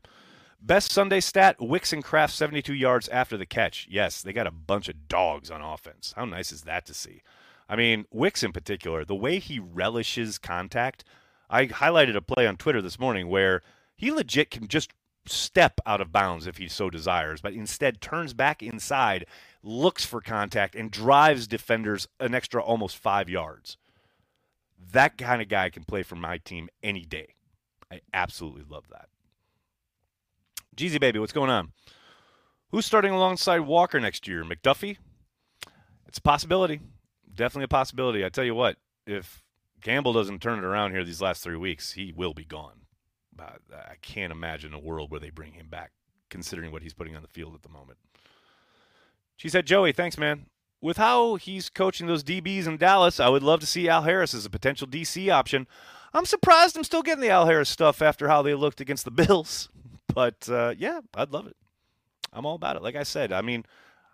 Best 0.62 0.92
Sunday 0.92 1.20
stat 1.20 1.56
Wicks 1.58 1.92
and 1.92 2.04
Kraft 2.04 2.34
72 2.34 2.74
yards 2.74 3.08
after 3.08 3.38
the 3.38 3.46
catch. 3.46 3.86
Yes, 3.90 4.20
they 4.20 4.32
got 4.32 4.46
a 4.46 4.50
bunch 4.50 4.88
of 4.88 5.08
dogs 5.08 5.50
on 5.50 5.62
offense. 5.62 6.12
How 6.14 6.26
nice 6.26 6.52
is 6.52 6.62
that 6.62 6.84
to 6.86 6.94
see? 6.94 7.22
I 7.66 7.76
mean, 7.76 8.04
Wicks 8.10 8.42
in 8.42 8.52
particular, 8.52 9.04
the 9.04 9.14
way 9.14 9.38
he 9.38 9.58
relishes 9.58 10.38
contact. 10.38 11.02
I 11.48 11.66
highlighted 11.66 12.14
a 12.14 12.20
play 12.20 12.46
on 12.46 12.56
Twitter 12.56 12.82
this 12.82 12.98
morning 12.98 13.28
where 13.28 13.62
he 13.96 14.10
legit 14.10 14.50
can 14.50 14.68
just 14.68 14.92
step 15.26 15.80
out 15.86 16.00
of 16.00 16.12
bounds 16.12 16.46
if 16.46 16.58
he 16.58 16.68
so 16.68 16.90
desires, 16.90 17.40
but 17.40 17.54
instead 17.54 18.00
turns 18.00 18.34
back 18.34 18.62
inside, 18.62 19.26
looks 19.62 20.04
for 20.04 20.20
contact, 20.20 20.74
and 20.74 20.90
drives 20.90 21.46
defenders 21.46 22.06
an 22.18 22.34
extra 22.34 22.62
almost 22.62 22.98
five 22.98 23.30
yards. 23.30 23.78
That 24.92 25.16
kind 25.16 25.40
of 25.40 25.48
guy 25.48 25.70
can 25.70 25.84
play 25.84 26.02
for 26.02 26.16
my 26.16 26.38
team 26.38 26.68
any 26.82 27.04
day. 27.04 27.34
I 27.90 28.00
absolutely 28.12 28.64
love 28.68 28.84
that. 28.90 29.08
Jeezy 30.80 30.98
baby, 30.98 31.18
what's 31.18 31.34
going 31.34 31.50
on? 31.50 31.72
Who's 32.70 32.86
starting 32.86 33.12
alongside 33.12 33.60
Walker 33.60 34.00
next 34.00 34.26
year? 34.26 34.44
McDuffie? 34.44 34.96
It's 36.08 36.16
a 36.16 36.22
possibility. 36.22 36.80
Definitely 37.34 37.64
a 37.64 37.68
possibility. 37.68 38.24
I 38.24 38.30
tell 38.30 38.44
you 38.44 38.54
what, 38.54 38.78
if 39.06 39.42
Campbell 39.82 40.14
doesn't 40.14 40.40
turn 40.40 40.58
it 40.58 40.64
around 40.64 40.92
here 40.92 41.04
these 41.04 41.20
last 41.20 41.42
three 41.42 41.58
weeks, 41.58 41.92
he 41.92 42.14
will 42.16 42.32
be 42.32 42.46
gone. 42.46 42.86
I 43.38 43.96
can't 44.00 44.32
imagine 44.32 44.72
a 44.72 44.78
world 44.78 45.10
where 45.10 45.20
they 45.20 45.28
bring 45.28 45.52
him 45.52 45.68
back, 45.68 45.90
considering 46.30 46.72
what 46.72 46.82
he's 46.82 46.94
putting 46.94 47.14
on 47.14 47.20
the 47.20 47.28
field 47.28 47.54
at 47.54 47.62
the 47.62 47.68
moment. 47.68 47.98
She 49.36 49.50
said, 49.50 49.66
Joey, 49.66 49.92
thanks, 49.92 50.16
man. 50.16 50.46
With 50.80 50.96
how 50.96 51.34
he's 51.34 51.68
coaching 51.68 52.06
those 52.06 52.24
DBs 52.24 52.66
in 52.66 52.78
Dallas, 52.78 53.20
I 53.20 53.28
would 53.28 53.42
love 53.42 53.60
to 53.60 53.66
see 53.66 53.86
Al 53.86 54.04
Harris 54.04 54.32
as 54.32 54.46
a 54.46 54.50
potential 54.50 54.86
DC 54.86 55.30
option. 55.30 55.66
I'm 56.14 56.24
surprised 56.24 56.74
I'm 56.74 56.84
still 56.84 57.02
getting 57.02 57.20
the 57.20 57.28
Al 57.28 57.44
Harris 57.44 57.68
stuff 57.68 58.00
after 58.00 58.28
how 58.28 58.40
they 58.40 58.54
looked 58.54 58.80
against 58.80 59.04
the 59.04 59.10
Bills. 59.10 59.68
But 60.14 60.48
uh, 60.48 60.74
yeah, 60.76 61.00
I'd 61.14 61.32
love 61.32 61.46
it. 61.46 61.56
I'm 62.32 62.46
all 62.46 62.54
about 62.54 62.76
it. 62.76 62.82
Like 62.82 62.96
I 62.96 63.02
said, 63.02 63.32
I 63.32 63.40
mean, 63.42 63.64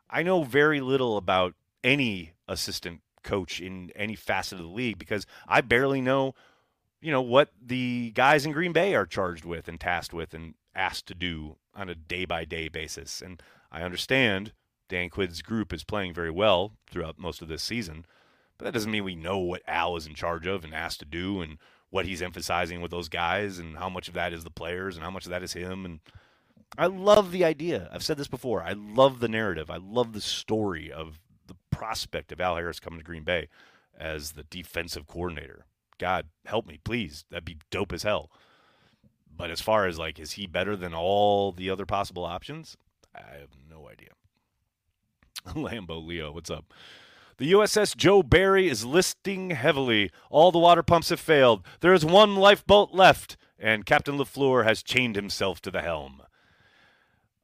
I 0.09 0.23
know 0.23 0.43
very 0.45 0.81
little 0.81 1.17
about 1.17 1.55
any 1.85 2.33
assistant 2.49 3.01
coach 3.23 3.61
in 3.61 3.91
any 3.97 4.15
facet 4.15 4.59
of 4.59 4.65
the 4.65 4.71
league 4.71 4.99
because 4.99 5.27
I 5.47 5.61
barely 5.61 6.01
know, 6.01 6.35
you 7.01 7.11
know, 7.11 7.23
what 7.23 7.51
the 7.61 8.13
guys 8.15 8.47
in 8.47 8.53
Green 8.53 8.73
Bay 8.73 8.95
are 8.95 9.07
charged 9.07 9.45
with 9.45 9.69
and 9.69 9.79
tasked 9.79 10.15
with 10.15 10.33
and 10.33 10.55
asked 10.75 11.07
to 11.07 11.15
do 11.15 11.57
on 11.75 11.89
a 11.89 11.95
day 11.95 12.25
by 12.25 12.45
day 12.45 12.69
basis. 12.69 13.21
And 13.21 13.43
I 13.71 13.83
understand 13.83 14.53
Dan 14.89 15.11
Quinn's 15.11 15.43
group 15.43 15.73
is 15.73 15.85
playing 15.85 16.15
very 16.15 16.31
well 16.31 16.73
throughout 16.89 17.19
most 17.19 17.43
of 17.43 17.49
this 17.49 17.63
season, 17.63 18.07
but 18.57 18.65
that 18.65 18.75
doesn't 18.75 18.91
mean 18.91 19.05
we 19.05 19.17
know 19.17 19.39
what 19.39 19.63
Al 19.67 19.97
is 19.97 20.07
in 20.07 20.15
charge 20.15 20.47
of 20.47 20.65
and 20.65 20.73
asked 20.73 21.01
to 21.01 21.05
do 21.05 21.41
and 21.43 21.59
what 21.97 22.05
he's 22.05 22.21
emphasizing 22.21 22.83
with 22.83 22.91
those 22.91 23.09
guys 23.09 23.59
and 23.59 23.79
how 23.79 23.89
much 23.89 24.07
of 24.07 24.13
that 24.13 24.35
is 24.35 24.45
the 24.45 24.51
players 24.51 24.97
and 24.97 25.03
how 25.03 25.11
much 25.11 25.25
of 25.25 25.31
that 25.31 25.43
is 25.43 25.55
him 25.55 25.87
and 25.87 26.01
I 26.77 26.87
love 26.89 27.33
the 27.33 27.43
idea. 27.43 27.89
I've 27.91 28.03
said 28.03 28.19
this 28.19 28.29
before. 28.29 28.63
I 28.63 28.75
love 28.75 29.21
the 29.21 29.29
narrative. 29.29 29.71
I 29.71 29.79
love 29.79 30.13
the 30.13 30.21
story 30.21 30.93
of 30.93 31.19
the 31.47 31.57
prospect 31.71 32.33
of 32.33 32.41
Al 32.41 32.57
Harris 32.57 32.81
coming 32.81 32.99
to 32.99 33.05
Green 33.05 33.23
Bay 33.23 33.49
as 33.99 34.33
the 34.33 34.43
defensive 34.43 35.07
coordinator. 35.07 35.65
God 35.97 36.27
help 36.45 36.67
me, 36.67 36.79
please. 36.85 37.25
That'd 37.31 37.47
be 37.47 37.57
dope 37.71 37.95
as 37.95 38.03
hell. 38.03 38.31
But 39.35 39.51
as 39.51 39.63
far 39.63 39.87
as 39.87 39.99
like, 39.99 40.19
is 40.19 40.33
he 40.33 40.47
better 40.47 40.77
than 40.77 40.93
all 40.93 41.51
the 41.51 41.71
other 41.71 41.87
possible 41.87 42.27
options? 42.27 42.77
I 43.15 43.39
have 43.41 43.57
no 43.71 43.89
idea. 43.89 44.11
Lambo 45.55 46.05
Leo, 46.05 46.31
what's 46.31 46.51
up? 46.51 46.75
The 47.39 47.53
USS 47.53 47.95
Joe 47.95 48.23
Barry 48.23 48.69
is 48.69 48.87
listing 48.87 49.51
heavily. 49.51 50.11
All 50.31 50.51
the 50.51 50.59
water 50.59 50.83
pumps 50.83 51.11
have 51.11 51.21
failed. 51.21 51.63
There 51.81 51.93
is 51.93 52.05
one 52.05 52.37
lifeboat 52.37 52.93
left, 52.93 53.37
and 53.59 53.85
Captain 53.85 54.17
LaFleur 54.17 54.65
has 54.65 54.83
chained 54.83 55.17
himself 55.17 55.61
to 55.63 55.71
the 55.71 55.83
helm. 55.83 56.23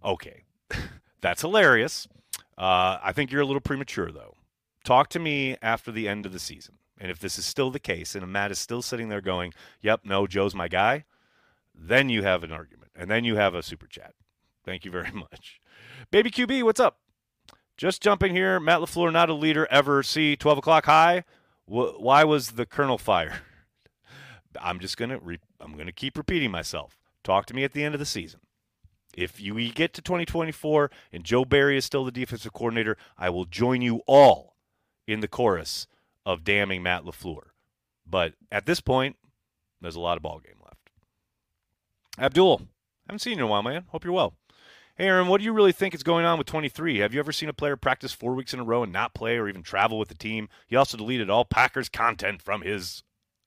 Okay, 0.02 0.44
that's 1.20 1.42
hilarious. 1.42 2.08
Uh, 2.56 2.98
I 3.02 3.12
think 3.12 3.30
you're 3.30 3.42
a 3.42 3.46
little 3.46 3.60
premature, 3.60 4.10
though. 4.10 4.36
Talk 4.82 5.08
to 5.10 5.18
me 5.18 5.56
after 5.60 5.92
the 5.92 6.08
end 6.08 6.24
of 6.24 6.32
the 6.32 6.38
season. 6.38 6.76
And 6.98 7.10
if 7.10 7.18
this 7.18 7.38
is 7.38 7.44
still 7.44 7.70
the 7.70 7.78
case, 7.78 8.14
and 8.14 8.26
Matt 8.32 8.50
is 8.50 8.58
still 8.58 8.80
sitting 8.80 9.10
there 9.10 9.20
going, 9.20 9.52
yep, 9.82 10.00
no, 10.04 10.26
Joe's 10.26 10.54
my 10.54 10.68
guy, 10.68 11.04
then 11.74 12.08
you 12.08 12.22
have 12.22 12.44
an 12.44 12.52
argument. 12.52 12.92
And 12.96 13.10
then 13.10 13.24
you 13.24 13.36
have 13.36 13.54
a 13.54 13.62
super 13.62 13.86
chat. 13.86 14.14
Thank 14.64 14.86
you 14.86 14.90
very 14.90 15.10
much. 15.14 15.60
Baby 16.10 16.30
QB, 16.30 16.62
what's 16.62 16.80
up? 16.80 16.98
Just 17.76 18.02
jumping 18.02 18.34
here. 18.34 18.60
Matt 18.60 18.80
LaFleur, 18.80 19.12
not 19.12 19.30
a 19.30 19.34
leader 19.34 19.66
ever. 19.70 20.02
See, 20.02 20.36
12 20.36 20.58
o'clock 20.58 20.86
high. 20.86 21.24
why 21.66 22.24
was 22.24 22.52
the 22.52 22.66
Colonel 22.66 22.98
fired? 22.98 23.34
I'm 24.60 24.78
just 24.78 24.96
going 24.96 25.10
to 25.10 25.18
re- 25.18 25.40
I'm 25.60 25.74
going 25.74 25.86
to 25.86 25.92
keep 25.92 26.16
repeating 26.16 26.50
myself. 26.50 26.98
Talk 27.24 27.46
to 27.46 27.54
me 27.54 27.64
at 27.64 27.72
the 27.72 27.84
end 27.84 27.94
of 27.94 27.98
the 27.98 28.06
season. 28.06 28.40
If 29.14 29.40
you 29.40 29.54
get 29.72 29.92
to 29.94 30.02
2024 30.02 30.90
and 31.12 31.24
Joe 31.24 31.44
Barry 31.44 31.76
is 31.76 31.84
still 31.84 32.04
the 32.04 32.10
defensive 32.10 32.52
coordinator, 32.52 32.96
I 33.18 33.30
will 33.30 33.44
join 33.44 33.82
you 33.82 34.02
all 34.06 34.56
in 35.06 35.20
the 35.20 35.28
chorus 35.28 35.86
of 36.24 36.44
damning 36.44 36.82
Matt 36.82 37.04
LaFleur. 37.04 37.50
But 38.06 38.34
at 38.50 38.66
this 38.66 38.80
point, 38.80 39.16
there's 39.80 39.96
a 39.96 40.00
lot 40.00 40.16
of 40.16 40.22
ball 40.22 40.40
game 40.40 40.56
left. 40.64 40.90
Abdul, 42.18 42.62
haven't 43.06 43.20
seen 43.20 43.38
you 43.38 43.44
in 43.44 43.48
a 43.48 43.50
while, 43.50 43.62
man. 43.62 43.84
Hope 43.88 44.04
you're 44.04 44.12
well. 44.12 44.34
Hey, 44.94 45.06
Aaron, 45.06 45.28
what 45.28 45.38
do 45.38 45.44
you 45.46 45.54
really 45.54 45.72
think 45.72 45.94
is 45.94 46.02
going 46.02 46.26
on 46.26 46.36
with 46.36 46.46
23? 46.46 46.98
Have 46.98 47.14
you 47.14 47.20
ever 47.20 47.32
seen 47.32 47.48
a 47.48 47.54
player 47.54 47.76
practice 47.76 48.12
four 48.12 48.34
weeks 48.34 48.52
in 48.52 48.60
a 48.60 48.64
row 48.64 48.82
and 48.82 48.92
not 48.92 49.14
play 49.14 49.38
or 49.38 49.48
even 49.48 49.62
travel 49.62 49.98
with 49.98 50.08
the 50.08 50.14
team? 50.14 50.50
He 50.66 50.76
also 50.76 50.98
deleted 50.98 51.30
all 51.30 51.46
Packers 51.46 51.88
content 51.88 52.42
from 52.42 52.60
his, 52.60 53.02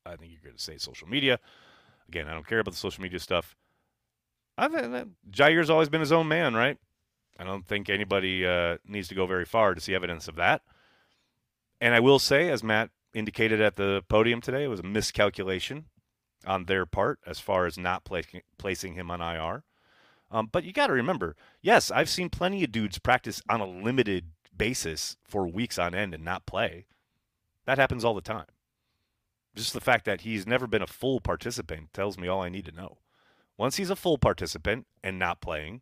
I 0.08 0.16
think 0.16 0.32
you're 0.32 0.42
going 0.44 0.58
to 0.58 0.64
say 0.64 0.80
social 0.80 1.08
media. 1.08 1.40
Again, 2.08 2.28
I 2.28 2.34
don't 2.34 2.48
care 2.48 2.60
about 2.60 2.72
the 2.72 2.80
social 2.80 3.04
media 3.04 3.20
stuff. 3.20 3.56
I 4.58 4.68
think 4.68 4.92
that 4.92 5.08
Jaire's 5.30 5.70
always 5.70 5.88
been 5.88 6.02
his 6.02 6.12
own 6.12 6.28
man, 6.28 6.56
right? 6.56 6.80
I 7.38 7.44
don't 7.44 7.68
think 7.68 7.90
anybody 7.90 8.46
uh, 8.46 8.78
needs 8.88 9.08
to 9.10 9.16
go 9.16 9.28
very 9.28 9.46
far 9.46 9.76
to 9.76 9.82
see 9.82 9.94
evidence 9.94 10.28
of 10.28 10.38
that. 10.38 10.64
And 11.80 11.94
I 11.94 12.00
will 12.00 12.20
say, 12.20 12.50
as 12.50 12.64
Matt 12.64 12.90
indicated 13.14 13.62
at 13.62 13.76
the 13.76 14.04
podium 14.08 14.42
today, 14.42 14.64
it 14.64 14.70
was 14.70 14.80
a 14.80 14.84
miscalculation 14.84 15.86
on 16.48 16.66
their 16.66 16.88
part 16.88 17.20
as 17.28 17.40
far 17.40 17.68
as 17.68 17.78
not 17.78 18.04
placing 18.58 18.96
him 18.96 19.12
on 19.12 19.22
IR. 19.22 19.64
Um, 20.32 20.50
but 20.52 20.64
you 20.64 20.74
got 20.74 20.88
to 20.88 20.94
remember, 20.94 21.36
yes, 21.62 21.92
I've 21.92 22.10
seen 22.10 22.30
plenty 22.30 22.64
of 22.64 22.72
dudes 22.72 22.98
practice 22.98 23.42
on 23.50 23.62
a 23.62 23.66
limited 23.66 24.32
basis 24.56 25.18
for 25.24 25.48
weeks 25.48 25.78
on 25.78 25.94
end 25.94 26.14
and 26.14 26.26
not 26.26 26.46
play. 26.46 26.86
That 27.66 27.78
happens 27.78 28.04
all 28.04 28.16
the 28.16 28.22
time. 28.22 28.46
Just 29.56 29.74
the 29.74 29.82
fact 29.82 30.06
that 30.06 30.22
he's 30.22 30.46
never 30.46 30.68
been 30.68 30.82
a 30.82 30.88
full 30.88 31.20
participant 31.20 31.94
tells 31.94 32.18
me 32.18 32.28
all 32.28 32.42
I 32.42 32.50
need 32.50 32.66
to 32.66 32.72
know. 32.72 32.98
Once 33.58 33.78
he's 33.78 33.90
a 33.90 33.96
full 33.96 34.18
participant 34.18 34.86
and 35.04 35.18
not 35.18 35.40
playing, 35.42 35.82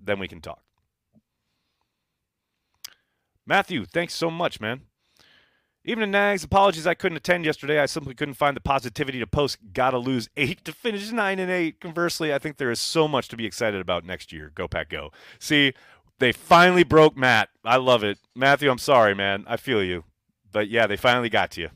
then 0.00 0.18
we 0.18 0.28
can 0.28 0.40
talk. 0.40 0.62
Matthew, 3.44 3.84
thanks 3.84 4.14
so 4.14 4.30
much, 4.30 4.60
man. 4.60 4.82
Evening, 5.84 6.10
Nags. 6.10 6.44
Apologies 6.44 6.86
I 6.86 6.94
couldn't 6.94 7.16
attend 7.16 7.44
yesterday. 7.44 7.80
I 7.80 7.86
simply 7.86 8.14
couldn't 8.14 8.34
find 8.34 8.56
the 8.56 8.60
positivity 8.60 9.20
to 9.20 9.26
post 9.26 9.58
gotta 9.72 9.98
lose 9.98 10.28
eight 10.36 10.64
to 10.64 10.72
finish 10.72 11.10
nine 11.12 11.38
and 11.38 11.50
eight. 11.50 11.80
Conversely, 11.80 12.34
I 12.34 12.38
think 12.38 12.56
there 12.56 12.70
is 12.70 12.80
so 12.80 13.08
much 13.08 13.28
to 13.28 13.36
be 13.36 13.46
excited 13.46 13.80
about 13.80 14.04
next 14.04 14.32
year. 14.32 14.50
Go 14.54 14.68
Pack 14.68 14.90
Go. 14.90 15.12
See, 15.38 15.72
they 16.18 16.32
finally 16.32 16.84
broke 16.84 17.16
Matt. 17.16 17.48
I 17.64 17.76
love 17.76 18.02
it. 18.04 18.18
Matthew, 18.34 18.70
I'm 18.70 18.78
sorry, 18.78 19.14
man. 19.14 19.44
I 19.46 19.56
feel 19.56 19.82
you. 19.82 20.04
But 20.50 20.68
yeah, 20.68 20.86
they 20.86 20.96
finally 20.96 21.30
got 21.30 21.52
to 21.52 21.62
you. 21.62 21.70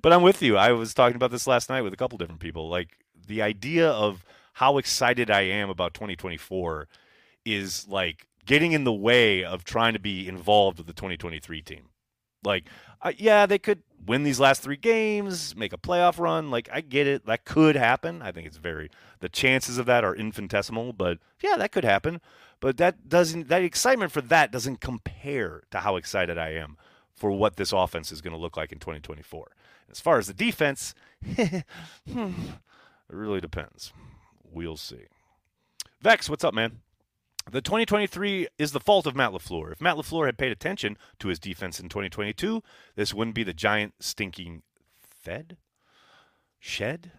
But 0.00 0.12
I'm 0.12 0.22
with 0.22 0.42
you. 0.42 0.56
I 0.56 0.72
was 0.72 0.94
talking 0.94 1.16
about 1.16 1.30
this 1.30 1.46
last 1.46 1.68
night 1.68 1.82
with 1.82 1.92
a 1.92 1.96
couple 1.96 2.18
different 2.18 2.40
people. 2.40 2.68
Like 2.68 2.98
the 3.26 3.42
idea 3.42 3.88
of 3.88 4.24
how 4.54 4.78
excited 4.78 5.30
I 5.30 5.42
am 5.42 5.70
about 5.70 5.94
2024 5.94 6.88
is 7.44 7.86
like 7.88 8.26
getting 8.46 8.72
in 8.72 8.84
the 8.84 8.92
way 8.92 9.44
of 9.44 9.64
trying 9.64 9.92
to 9.92 9.98
be 9.98 10.26
involved 10.28 10.78
with 10.78 10.86
the 10.86 10.92
2023 10.92 11.62
team. 11.62 11.88
Like, 12.42 12.64
uh, 13.00 13.12
yeah, 13.16 13.46
they 13.46 13.58
could 13.58 13.82
win 14.04 14.24
these 14.24 14.40
last 14.40 14.62
three 14.62 14.76
games, 14.76 15.54
make 15.56 15.72
a 15.72 15.78
playoff 15.78 16.18
run. 16.18 16.50
Like, 16.50 16.68
I 16.72 16.80
get 16.80 17.06
it. 17.06 17.26
That 17.26 17.44
could 17.44 17.76
happen. 17.76 18.22
I 18.22 18.32
think 18.32 18.46
it's 18.46 18.56
very, 18.56 18.90
the 19.20 19.28
chances 19.28 19.78
of 19.78 19.86
that 19.86 20.04
are 20.04 20.14
infinitesimal, 20.14 20.92
but 20.92 21.18
yeah, 21.40 21.56
that 21.56 21.72
could 21.72 21.84
happen. 21.84 22.20
But 22.60 22.76
that 22.76 23.08
doesn't, 23.08 23.48
that 23.48 23.62
excitement 23.62 24.12
for 24.12 24.20
that 24.22 24.52
doesn't 24.52 24.80
compare 24.80 25.62
to 25.70 25.80
how 25.80 25.96
excited 25.96 26.38
I 26.38 26.50
am 26.50 26.76
for 27.14 27.30
what 27.30 27.56
this 27.56 27.72
offense 27.72 28.12
is 28.12 28.20
going 28.20 28.34
to 28.34 28.40
look 28.40 28.56
like 28.56 28.72
in 28.72 28.78
2024. 28.78 29.50
As 29.90 30.00
far 30.00 30.18
as 30.18 30.26
the 30.26 30.34
defense, 30.34 30.94
hmm, 31.24 31.62
it 32.08 33.08
really 33.08 33.40
depends. 33.40 33.92
We'll 34.50 34.76
see. 34.76 35.06
Vex, 36.00 36.28
what's 36.28 36.44
up, 36.44 36.54
man? 36.54 36.80
The 37.50 37.60
2023 37.60 38.48
is 38.58 38.72
the 38.72 38.80
fault 38.80 39.06
of 39.06 39.16
Matt 39.16 39.32
LaFleur. 39.32 39.72
If 39.72 39.80
Matt 39.80 39.96
LaFleur 39.96 40.26
had 40.26 40.38
paid 40.38 40.52
attention 40.52 40.96
to 41.18 41.28
his 41.28 41.38
defense 41.38 41.80
in 41.80 41.88
2022, 41.88 42.62
this 42.94 43.12
wouldn't 43.12 43.34
be 43.34 43.42
the 43.42 43.52
giant 43.52 43.94
stinking 44.00 44.62
fed? 45.00 45.56
Shed? 46.58 47.12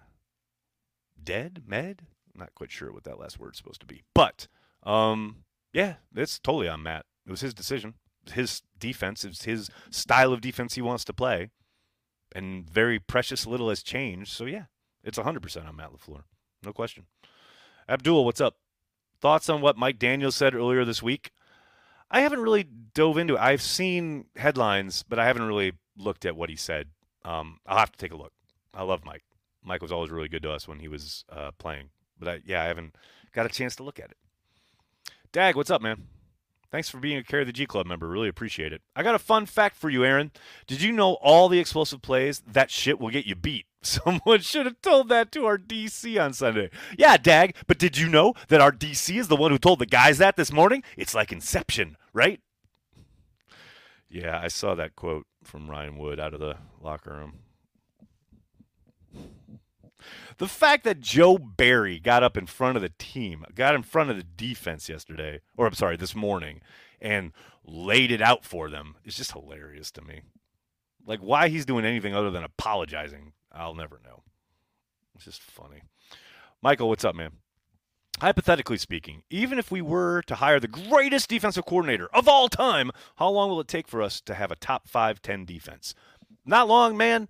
Dead? 1.21 1.63
Med? 1.67 2.03
Not 2.35 2.55
quite 2.55 2.71
sure 2.71 2.91
what 2.91 3.03
that 3.03 3.19
last 3.19 3.39
word's 3.39 3.57
supposed 3.57 3.81
to 3.81 3.85
be. 3.85 4.03
But, 4.15 4.47
um, 4.83 5.43
yeah, 5.73 5.95
it's 6.15 6.39
totally 6.39 6.69
on 6.69 6.83
Matt. 6.83 7.05
It 7.27 7.31
was 7.31 7.41
his 7.41 7.53
decision. 7.53 7.95
His 8.31 8.61
defense. 8.79 9.23
It's 9.25 9.43
his 9.43 9.69
style 9.91 10.31
of 10.31 10.41
defense 10.41 10.75
he 10.75 10.81
wants 10.81 11.03
to 11.05 11.13
play. 11.13 11.49
And 12.33 12.67
very 12.67 12.97
precious 12.97 13.45
little 13.45 13.69
has 13.69 13.83
changed. 13.83 14.31
So, 14.31 14.45
yeah, 14.45 14.65
it's 15.03 15.19
100% 15.19 15.67
on 15.67 15.75
Matt 15.75 15.91
LaFleur. 15.91 16.23
No 16.63 16.71
question. 16.71 17.05
Abdul, 17.87 18.23
what's 18.25 18.41
up? 18.41 18.55
Thoughts 19.23 19.47
on 19.47 19.61
what 19.61 19.77
Mike 19.77 19.99
Daniels 19.99 20.35
said 20.35 20.53
earlier 20.53 20.83
this 20.83 21.01
week? 21.01 21.31
I 22.11 22.19
haven't 22.19 22.41
really 22.41 22.65
dove 22.65 23.17
into 23.17 23.35
it. 23.35 23.39
I've 23.39 23.61
seen 23.61 24.25
headlines, 24.35 25.05
but 25.07 25.17
I 25.17 25.25
haven't 25.25 25.43
really 25.43 25.71
looked 25.97 26.25
at 26.25 26.35
what 26.35 26.49
he 26.49 26.57
said. 26.57 26.89
Um, 27.23 27.59
I'll 27.65 27.77
have 27.77 27.93
to 27.93 27.97
take 27.97 28.11
a 28.11 28.17
look. 28.17 28.33
I 28.73 28.83
love 28.83 29.05
Mike. 29.05 29.23
Mike 29.63 29.81
was 29.81 29.93
always 29.93 30.11
really 30.11 30.27
good 30.27 30.43
to 30.43 30.51
us 30.51 30.67
when 30.67 30.79
he 30.79 30.89
was 30.89 31.23
uh, 31.29 31.51
playing. 31.57 31.87
But 32.19 32.27
I, 32.27 32.41
yeah, 32.45 32.63
I 32.63 32.65
haven't 32.65 32.97
got 33.31 33.45
a 33.45 33.49
chance 33.49 33.77
to 33.77 33.83
look 33.83 33.97
at 33.97 34.11
it. 34.11 34.17
Dag, 35.31 35.55
what's 35.55 35.71
up, 35.71 35.81
man? 35.81 36.07
Thanks 36.69 36.89
for 36.89 36.97
being 36.97 37.15
a 37.15 37.23
Care 37.23 37.39
of 37.39 37.47
the 37.47 37.53
G 37.53 37.65
Club 37.65 37.87
member. 37.87 38.09
Really 38.09 38.27
appreciate 38.27 38.73
it. 38.73 38.81
I 38.93 39.03
got 39.03 39.15
a 39.15 39.19
fun 39.19 39.45
fact 39.45 39.77
for 39.77 39.89
you, 39.89 40.03
Aaron. 40.03 40.33
Did 40.67 40.81
you 40.81 40.91
know 40.91 41.13
all 41.21 41.47
the 41.47 41.59
explosive 41.59 42.01
plays? 42.01 42.43
That 42.45 42.69
shit 42.69 42.99
will 42.99 43.09
get 43.09 43.25
you 43.25 43.35
beat. 43.35 43.67
Someone 43.85 44.39
should 44.39 44.65
have 44.65 44.81
told 44.81 45.09
that 45.09 45.31
to 45.33 45.45
our 45.45 45.57
DC 45.57 46.21
on 46.23 46.33
Sunday. 46.33 46.69
Yeah, 46.97 47.17
Dag, 47.17 47.55
but 47.67 47.77
did 47.77 47.97
you 47.97 48.07
know 48.07 48.33
that 48.47 48.61
our 48.61 48.71
DC 48.71 49.17
is 49.17 49.27
the 49.27 49.35
one 49.35 49.51
who 49.51 49.57
told 49.57 49.79
the 49.79 49.85
guys 49.85 50.17
that 50.19 50.37
this 50.37 50.51
morning? 50.51 50.83
It's 50.95 51.13
like 51.13 51.31
Inception, 51.31 51.97
right? 52.13 52.39
Yeah, 54.09 54.39
I 54.41 54.47
saw 54.47 54.75
that 54.75 54.95
quote 54.95 55.25
from 55.43 55.69
Ryan 55.69 55.97
Wood 55.97 56.19
out 56.19 56.33
of 56.33 56.39
the 56.39 56.55
locker 56.81 57.11
room. 57.11 57.39
The 60.37 60.47
fact 60.47 60.83
that 60.83 60.99
Joe 60.99 61.37
Barry 61.37 61.99
got 61.99 62.23
up 62.23 62.37
in 62.37 62.45
front 62.45 62.75
of 62.75 62.81
the 62.81 62.93
team, 62.97 63.45
got 63.55 63.75
in 63.75 63.83
front 63.83 64.09
of 64.09 64.17
the 64.17 64.23
defense 64.23 64.89
yesterday, 64.89 65.41
or 65.57 65.67
I'm 65.67 65.73
sorry, 65.73 65.97
this 65.97 66.15
morning, 66.15 66.61
and 67.01 67.31
laid 67.65 68.11
it 68.11 68.21
out 68.21 68.45
for 68.45 68.69
them 68.69 68.95
is 69.03 69.15
just 69.15 69.31
hilarious 69.31 69.91
to 69.91 70.01
me. 70.01 70.21
Like, 71.05 71.19
why 71.19 71.49
he's 71.49 71.65
doing 71.65 71.85
anything 71.85 72.15
other 72.15 72.31
than 72.31 72.43
apologizing, 72.43 73.33
I'll 73.53 73.75
never 73.75 73.99
know. 74.03 74.23
It's 75.15 75.25
just 75.25 75.41
funny. 75.41 75.81
Michael, 76.61 76.89
what's 76.89 77.05
up, 77.05 77.15
man? 77.15 77.31
Hypothetically 78.19 78.77
speaking, 78.77 79.23
even 79.29 79.59
if 79.59 79.71
we 79.71 79.81
were 79.81 80.21
to 80.23 80.35
hire 80.35 80.59
the 80.59 80.67
greatest 80.67 81.29
defensive 81.29 81.65
coordinator 81.65 82.07
of 82.13 82.27
all 82.27 82.47
time, 82.47 82.91
how 83.17 83.29
long 83.29 83.49
will 83.49 83.59
it 83.59 83.67
take 83.67 83.87
for 83.87 84.01
us 84.01 84.21
to 84.21 84.35
have 84.35 84.51
a 84.51 84.55
top 84.55 84.87
5 84.87 85.21
10 85.21 85.45
defense? 85.45 85.95
Not 86.45 86.67
long, 86.67 86.95
man. 86.95 87.27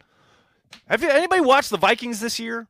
Have 0.88 1.02
you, 1.02 1.10
anybody 1.10 1.42
watched 1.42 1.70
the 1.70 1.78
Vikings 1.78 2.20
this 2.20 2.40
year? 2.40 2.68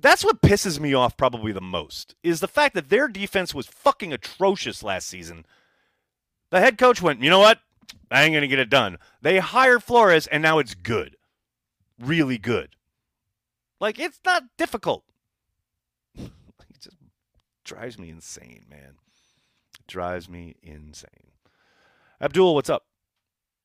That's 0.00 0.24
what 0.24 0.42
pisses 0.42 0.80
me 0.80 0.94
off 0.94 1.16
probably 1.16 1.52
the 1.52 1.60
most 1.60 2.14
is 2.22 2.40
the 2.40 2.48
fact 2.48 2.74
that 2.74 2.88
their 2.88 3.08
defense 3.08 3.54
was 3.54 3.66
fucking 3.66 4.12
atrocious 4.12 4.82
last 4.82 5.08
season. 5.08 5.44
The 6.50 6.60
head 6.60 6.78
coach 6.78 7.00
went, 7.00 7.22
you 7.22 7.30
know 7.30 7.38
what? 7.38 7.60
I 8.10 8.24
ain't 8.24 8.34
gonna 8.34 8.46
get 8.46 8.58
it 8.58 8.70
done. 8.70 8.98
They 9.20 9.38
hired 9.38 9.82
Flores 9.82 10.26
and 10.26 10.42
now 10.42 10.58
it's 10.58 10.74
good. 10.74 11.16
Really 12.02 12.38
good. 12.38 12.74
Like 13.80 13.98
it's 14.00 14.20
not 14.24 14.42
difficult. 14.58 15.04
it 16.16 16.30
just 16.80 16.96
drives 17.64 17.98
me 17.98 18.10
insane, 18.10 18.64
man. 18.68 18.96
It 19.78 19.86
drives 19.86 20.28
me 20.28 20.56
insane. 20.62 21.30
Abdul, 22.20 22.54
what's 22.54 22.70
up? 22.70 22.86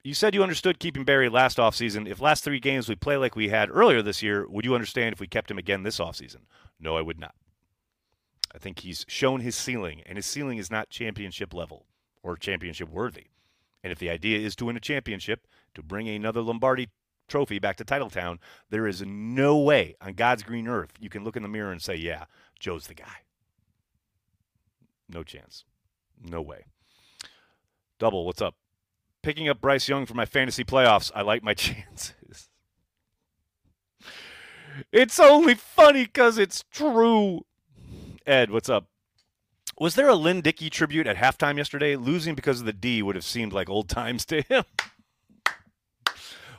You 0.04 0.14
said 0.14 0.36
you 0.36 0.44
understood 0.44 0.80
keeping 0.80 1.04
Barry 1.04 1.30
last 1.30 1.58
offseason. 1.58 2.08
If 2.08 2.22
last 2.22 2.44
three 2.44 2.60
games 2.60 2.88
we 2.88 2.96
play 2.96 3.18
like 3.18 3.36
we 3.36 3.50
had 3.50 3.72
earlier 3.72 4.04
this 4.04 4.22
year, 4.22 4.48
would 4.48 4.66
you 4.66 4.76
understand 4.76 5.14
if 5.14 5.20
we 5.20 5.28
kept 5.28 5.50
him 5.50 5.58
again 5.58 5.82
this 5.84 6.00
offseason? 6.00 6.42
No, 6.80 6.96
I 6.96 7.02
would 7.02 7.20
not. 7.20 7.36
I 8.54 8.60
think 8.60 8.80
he's 8.80 9.04
shown 9.08 9.42
his 9.42 9.56
ceiling, 9.56 10.02
and 10.06 10.16
his 10.16 10.26
ceiling 10.26 10.60
is 10.60 10.72
not 10.72 10.90
championship 10.90 11.54
level 11.54 11.88
or 12.24 12.38
championship 12.38 12.90
worthy. 12.90 13.26
And 13.84 13.92
if 13.92 14.00
the 14.00 14.10
idea 14.10 14.40
is 14.40 14.56
to 14.58 14.66
win 14.66 14.78
a 14.78 14.80
championship, 14.80 15.48
to 15.74 15.84
bring 15.84 16.08
another 16.08 16.42
Lombardi 16.42 16.90
trophy 17.28 17.60
back 17.60 17.78
to 17.78 17.86
Titletown, 17.86 18.40
there 18.70 18.88
is 18.88 19.04
no 19.06 19.58
way 19.58 19.96
on 20.02 20.14
God's 20.14 20.44
green 20.44 20.68
earth 20.68 20.94
you 21.00 21.10
can 21.10 21.24
look 21.24 21.36
in 21.36 21.44
the 21.44 21.50
mirror 21.50 21.72
and 21.72 21.82
say, 21.82 21.96
yeah, 21.96 22.26
Joe's 22.60 22.88
the 22.88 22.94
guy. 22.94 23.24
No 25.10 25.24
chance. 25.24 25.64
No 26.22 26.42
way. 26.42 26.66
Double, 28.00 28.26
what's 28.26 28.42
up? 28.42 28.56
picking 29.28 29.50
up 29.50 29.60
Bryce 29.60 29.90
Young 29.90 30.06
for 30.06 30.14
my 30.14 30.26
fantasy 30.26 30.64
playoffs. 30.64 31.12
I 31.14 31.22
like 31.22 31.44
my 31.44 31.54
chances. 31.56 32.48
It's 34.94 35.20
only 35.20 35.54
funny 35.54 36.06
because 36.06 36.38
it's 36.38 36.64
true. 36.72 37.46
Ed, 38.26 38.52
what's 38.52 38.70
up? 38.70 38.86
Was 39.80 39.96
there 39.96 40.08
a 40.08 40.16
Lynn 40.16 40.40
Dickey 40.40 40.70
tribute 40.70 41.08
at 41.08 41.18
halftime 41.18 41.58
yesterday? 41.58 41.98
Losing 41.98 42.36
because 42.36 42.62
of 42.62 42.66
the 42.66 42.72
D 42.72 43.04
would 43.04 43.16
have 43.16 43.26
seemed 43.26 43.52
like 43.52 43.70
old 43.70 43.90
times 43.90 44.26
to 44.28 44.42
him. 44.44 44.64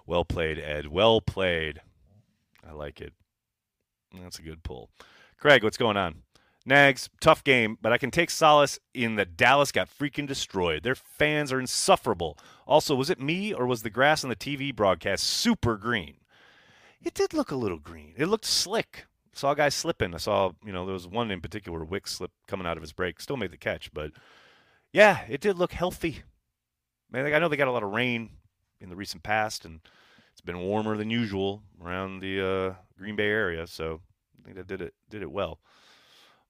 well 0.09 0.25
played, 0.25 0.59
Ed. 0.59 0.87
Well 0.87 1.21
played. 1.21 1.83
I 2.66 2.73
like 2.73 3.01
it. 3.01 3.12
That's 4.21 4.38
a 4.38 4.42
good 4.42 4.62
pull. 4.62 4.90
Craig, 5.38 5.62
what's 5.62 5.77
going 5.77 5.99
on? 5.99 6.23
Nags, 6.64 7.11
tough 7.21 7.44
game, 7.44 7.77
but 7.81 7.92
I 7.92 7.99
can 7.99 8.11
take 8.11 8.31
solace 8.31 8.79
in 8.94 9.16
that 9.16 9.37
Dallas 9.37 9.71
got 9.71 9.88
freaking 9.88 10.27
destroyed. 10.27 10.83
Their 10.83 10.94
fans 10.94 11.53
are 11.53 11.61
insufferable. 11.61 12.38
Also, 12.66 12.94
was 12.94 13.11
it 13.11 13.21
me 13.21 13.53
or 13.53 13.66
was 13.66 13.83
the 13.83 13.90
grass 13.90 14.25
on 14.25 14.31
the 14.31 14.37
TV 14.37 14.75
broadcast 14.75 15.25
super 15.25 15.77
green? 15.77 16.16
It 17.03 17.14
did 17.14 17.35
look 17.35 17.51
a 17.51 17.57
little 17.57 17.79
green. 17.79 18.14
It 18.16 18.27
looked 18.27 18.47
slick. 18.47 19.07
Saw 19.35 19.53
a 19.53 19.57
guy 19.57 19.68
slipping. 19.68 20.14
I 20.14 20.18
saw, 20.18 20.53
you 20.64 20.73
know, 20.73 20.85
there 20.85 20.94
was 20.94 21.07
one 21.07 21.31
in 21.31 21.40
particular, 21.40 21.85
Wick 21.85 22.09
slip 22.09 22.33
coming 22.47 22.66
out 22.66 22.77
of 22.77 22.83
his 22.83 22.92
break. 22.92 23.21
Still 23.21 23.37
made 23.37 23.53
the 23.53 23.59
catch, 23.59 23.92
but 23.92 24.11
yeah, 24.90 25.21
it 25.29 25.42
did 25.42 25.59
look 25.59 25.73
healthy. 25.73 26.23
Man, 27.11 27.27
I 27.33 27.38
know 27.38 27.49
they 27.49 27.57
got 27.57 27.68
a 27.68 27.73
lot 27.73 27.83
of 27.83 27.92
rain 27.92 28.31
in 28.81 28.88
the 28.88 28.97
recent 28.97 29.23
past, 29.23 29.64
and 29.64 29.81
it's 30.38 30.44
been 30.44 30.61
warmer 30.61 30.96
than 30.96 31.11
usual 31.11 31.64
around 31.85 32.20
the 32.20 32.40
uh, 32.40 32.74
Green 32.96 33.16
Bay 33.16 33.27
area, 33.27 33.66
so 33.66 34.03
I 34.40 34.44
think 34.44 34.57
that 34.57 34.68
did 34.68 34.81
it 34.81 34.94
did 35.11 35.20
it 35.20 35.33
well. 35.33 35.59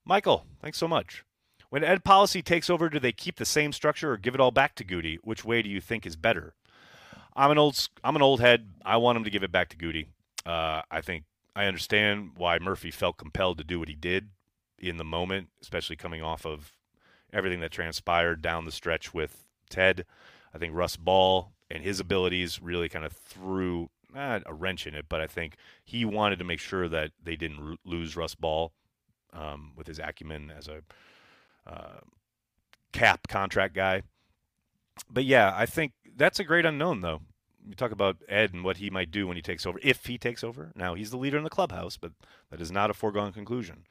Michael, 0.04 0.44
thanks 0.60 0.76
so 0.76 0.86
much. 0.86 1.24
When 1.70 1.82
Ed 1.82 2.04
Policy 2.04 2.42
takes 2.42 2.68
over, 2.68 2.90
do 2.90 3.00
they 3.00 3.12
keep 3.12 3.36
the 3.36 3.46
same 3.46 3.72
structure 3.72 4.12
or 4.12 4.18
give 4.18 4.34
it 4.34 4.42
all 4.42 4.50
back 4.50 4.74
to 4.74 4.84
Goody? 4.84 5.18
Which 5.24 5.42
way 5.42 5.62
do 5.62 5.70
you 5.70 5.80
think 5.80 6.04
is 6.04 6.16
better? 6.16 6.54
I'm 7.34 7.50
an 7.50 7.56
old 7.56 7.88
I'm 8.04 8.14
an 8.14 8.20
old 8.20 8.40
head. 8.40 8.68
I 8.84 8.98
want 8.98 9.16
him 9.16 9.24
to 9.24 9.30
give 9.30 9.42
it 9.42 9.52
back 9.52 9.70
to 9.70 9.76
Goody. 9.78 10.08
Uh, 10.44 10.82
I 10.90 11.00
think 11.00 11.24
I 11.56 11.64
understand 11.64 12.32
why 12.36 12.58
Murphy 12.58 12.90
felt 12.90 13.16
compelled 13.16 13.56
to 13.56 13.64
do 13.64 13.78
what 13.78 13.88
he 13.88 13.94
did 13.94 14.28
in 14.78 14.98
the 14.98 15.04
moment, 15.04 15.48
especially 15.62 15.96
coming 15.96 16.22
off 16.22 16.44
of 16.44 16.72
everything 17.32 17.60
that 17.60 17.72
transpired 17.72 18.42
down 18.42 18.66
the 18.66 18.70
stretch 18.70 19.14
with 19.14 19.46
Ted. 19.70 20.04
I 20.54 20.58
think 20.58 20.74
Russ 20.74 20.96
Ball 20.96 21.52
and 21.70 21.82
his 21.82 22.00
abilities 22.00 22.60
really 22.62 22.88
kind 22.88 23.04
of 23.04 23.12
threw 23.12 23.90
a 24.14 24.54
wrench 24.54 24.86
in 24.86 24.94
it, 24.94 25.06
but 25.08 25.20
I 25.20 25.26
think 25.26 25.56
he 25.84 26.04
wanted 26.04 26.38
to 26.38 26.44
make 26.44 26.60
sure 26.60 26.88
that 26.88 27.10
they 27.22 27.36
didn't 27.36 27.78
lose 27.84 28.16
Russ 28.16 28.34
Ball 28.34 28.72
um, 29.32 29.72
with 29.76 29.86
his 29.86 29.98
acumen 29.98 30.50
as 30.56 30.68
a 30.68 30.82
uh, 31.70 32.00
cap 32.92 33.28
contract 33.28 33.74
guy. 33.74 34.02
But 35.10 35.24
yeah, 35.24 35.52
I 35.54 35.66
think 35.66 35.92
that's 36.16 36.40
a 36.40 36.44
great 36.44 36.64
unknown, 36.64 37.02
though. 37.02 37.20
You 37.66 37.74
talk 37.74 37.92
about 37.92 38.16
Ed 38.28 38.54
and 38.54 38.64
what 38.64 38.78
he 38.78 38.88
might 38.88 39.10
do 39.10 39.26
when 39.26 39.36
he 39.36 39.42
takes 39.42 39.66
over, 39.66 39.78
if 39.82 40.06
he 40.06 40.16
takes 40.16 40.42
over. 40.42 40.72
Now, 40.74 40.94
he's 40.94 41.10
the 41.10 41.18
leader 41.18 41.36
in 41.36 41.44
the 41.44 41.50
clubhouse, 41.50 41.96
but 41.98 42.12
that 42.50 42.60
is 42.60 42.72
not 42.72 42.90
a 42.90 42.94
foregone 42.94 43.32
conclusion. 43.32 43.84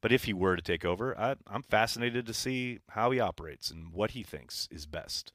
But 0.00 0.12
if 0.12 0.24
he 0.24 0.32
were 0.32 0.56
to 0.56 0.62
take 0.62 0.84
over, 0.84 1.16
I, 1.18 1.36
am 1.52 1.62
fascinated 1.62 2.26
to 2.26 2.34
see 2.34 2.80
how 2.90 3.10
he 3.10 3.20
operates 3.20 3.70
and 3.70 3.92
what 3.92 4.12
he 4.12 4.22
thinks 4.22 4.66
is 4.70 4.86
best. 4.86 5.32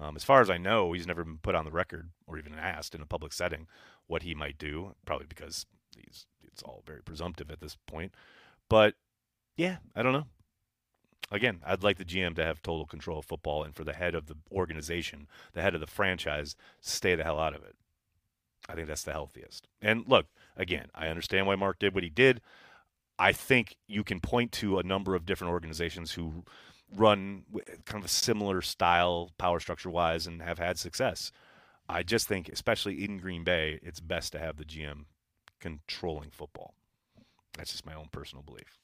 Um, 0.00 0.16
as 0.16 0.24
far 0.24 0.40
as 0.40 0.48
I 0.48 0.58
know, 0.58 0.92
he's 0.92 1.06
never 1.06 1.24
been 1.24 1.38
put 1.38 1.54
on 1.54 1.64
the 1.64 1.70
record 1.70 2.10
or 2.26 2.38
even 2.38 2.54
asked 2.54 2.94
in 2.94 3.00
a 3.00 3.06
public 3.06 3.32
setting 3.32 3.66
what 4.06 4.22
he 4.22 4.34
might 4.34 4.58
do, 4.58 4.94
probably 5.04 5.26
because 5.28 5.66
he's, 5.96 6.26
it's 6.42 6.62
all 6.62 6.82
very 6.86 7.02
presumptive 7.02 7.50
at 7.50 7.60
this 7.60 7.76
point. 7.86 8.14
But 8.68 8.94
yeah, 9.56 9.78
I 9.96 10.02
don't 10.02 10.12
know. 10.12 10.26
Again, 11.30 11.60
I'd 11.66 11.82
like 11.82 11.98
the 11.98 12.04
GM 12.04 12.36
to 12.36 12.44
have 12.44 12.62
total 12.62 12.86
control 12.86 13.18
of 13.18 13.26
football 13.26 13.62
and 13.62 13.74
for 13.74 13.84
the 13.84 13.92
head 13.92 14.14
of 14.14 14.26
the 14.26 14.36
organization, 14.50 15.26
the 15.52 15.62
head 15.62 15.74
of 15.74 15.80
the 15.80 15.86
franchise, 15.86 16.56
stay 16.80 17.14
the 17.14 17.24
hell 17.24 17.38
out 17.38 17.54
of 17.54 17.62
it. 17.64 17.76
I 18.68 18.74
think 18.74 18.86
that's 18.86 19.02
the 19.02 19.12
healthiest. 19.12 19.66
And 19.82 20.04
look, 20.06 20.26
again, 20.56 20.86
I 20.94 21.08
understand 21.08 21.46
why 21.46 21.56
Mark 21.56 21.78
did 21.78 21.94
what 21.94 22.04
he 22.04 22.10
did. 22.10 22.40
I 23.18 23.32
think 23.32 23.76
you 23.88 24.04
can 24.04 24.20
point 24.20 24.52
to 24.52 24.78
a 24.78 24.82
number 24.82 25.14
of 25.14 25.26
different 25.26 25.52
organizations 25.52 26.12
who 26.12 26.44
run 26.96 27.44
kind 27.84 28.02
of 28.02 28.06
a 28.06 28.12
similar 28.12 28.62
style, 28.62 29.30
power 29.38 29.60
structure 29.60 29.90
wise, 29.90 30.26
and 30.26 30.42
have 30.42 30.58
had 30.58 30.78
success. 30.78 31.32
I 31.88 32.02
just 32.02 32.28
think, 32.28 32.48
especially 32.48 33.04
in 33.04 33.18
Green 33.18 33.44
Bay, 33.44 33.80
it's 33.82 34.00
best 34.00 34.32
to 34.32 34.38
have 34.38 34.56
the 34.56 34.64
GM 34.64 35.04
controlling 35.60 36.30
football. 36.30 36.74
That's 37.56 37.72
just 37.72 37.86
my 37.86 37.94
own 37.94 38.08
personal 38.12 38.42
belief. 38.42 38.78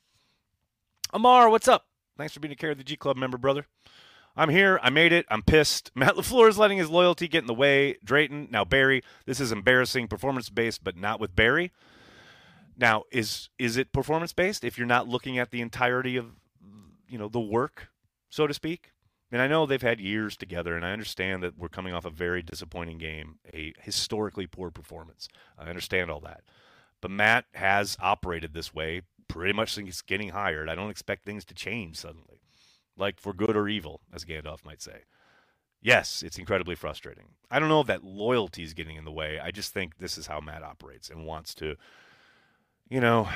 Amar, 1.12 1.48
what's 1.48 1.68
up? 1.68 1.86
Thanks 2.16 2.32
for 2.32 2.40
being 2.40 2.52
a 2.52 2.56
care 2.56 2.70
of 2.70 2.78
the 2.78 2.84
G 2.84 2.96
Club 2.96 3.16
member, 3.16 3.38
brother. 3.38 3.66
I'm 4.36 4.48
here. 4.48 4.80
I 4.82 4.90
made 4.90 5.12
it. 5.12 5.26
I'm 5.30 5.42
pissed. 5.42 5.92
Matt 5.94 6.16
LaFleur 6.16 6.48
is 6.48 6.58
letting 6.58 6.78
his 6.78 6.90
loyalty 6.90 7.28
get 7.28 7.42
in 7.42 7.46
the 7.46 7.54
way. 7.54 7.96
Drayton, 8.04 8.48
now 8.50 8.64
Barry. 8.64 9.02
This 9.26 9.40
is 9.40 9.52
embarrassing. 9.52 10.08
Performance 10.08 10.50
based, 10.50 10.82
but 10.82 10.96
not 10.96 11.20
with 11.20 11.36
Barry. 11.36 11.72
Now, 12.76 13.04
is 13.12 13.48
is 13.58 13.76
it 13.76 13.92
performance 13.92 14.32
based 14.32 14.64
if 14.64 14.76
you're 14.76 14.86
not 14.86 15.08
looking 15.08 15.38
at 15.38 15.50
the 15.52 15.60
entirety 15.60 16.16
of 16.16 16.32
you 17.08 17.18
know 17.18 17.28
the 17.28 17.40
work, 17.40 17.90
so 18.34 18.48
to 18.48 18.54
speak? 18.54 18.90
And 19.30 19.40
I 19.40 19.46
know 19.46 19.64
they've 19.64 19.80
had 19.80 20.00
years 20.00 20.36
together, 20.36 20.76
and 20.76 20.84
I 20.84 20.92
understand 20.92 21.42
that 21.42 21.56
we're 21.56 21.68
coming 21.68 21.94
off 21.94 22.04
a 22.04 22.10
very 22.10 22.42
disappointing 22.42 22.98
game, 22.98 23.38
a 23.52 23.72
historically 23.80 24.46
poor 24.46 24.70
performance. 24.70 25.28
I 25.58 25.68
understand 25.68 26.10
all 26.10 26.20
that. 26.20 26.42
But 27.00 27.10
Matt 27.12 27.44
has 27.54 27.96
operated 28.00 28.52
this 28.52 28.74
way 28.74 29.02
pretty 29.28 29.52
much 29.52 29.72
since 29.72 30.02
getting 30.02 30.30
hired. 30.30 30.68
I 30.68 30.74
don't 30.74 30.90
expect 30.90 31.24
things 31.24 31.44
to 31.46 31.54
change 31.54 31.96
suddenly, 31.96 32.40
like 32.96 33.20
for 33.20 33.32
good 33.32 33.56
or 33.56 33.68
evil, 33.68 34.00
as 34.12 34.24
Gandalf 34.24 34.64
might 34.64 34.82
say. 34.82 35.02
yes, 35.84 36.22
it's 36.22 36.38
incredibly 36.38 36.74
frustrating. 36.74 37.26
I 37.50 37.60
don't 37.60 37.68
know 37.68 37.82
if 37.82 37.86
that 37.86 38.02
loyalty 38.02 38.64
is 38.64 38.74
getting 38.74 38.96
in 38.96 39.04
the 39.04 39.12
way. 39.12 39.38
I 39.38 39.52
just 39.52 39.72
think 39.72 39.98
this 39.98 40.18
is 40.18 40.26
how 40.26 40.40
Matt 40.40 40.64
operates 40.64 41.10
and 41.10 41.26
wants 41.26 41.54
to, 41.56 41.76
you 42.88 43.00
know, 43.00 43.28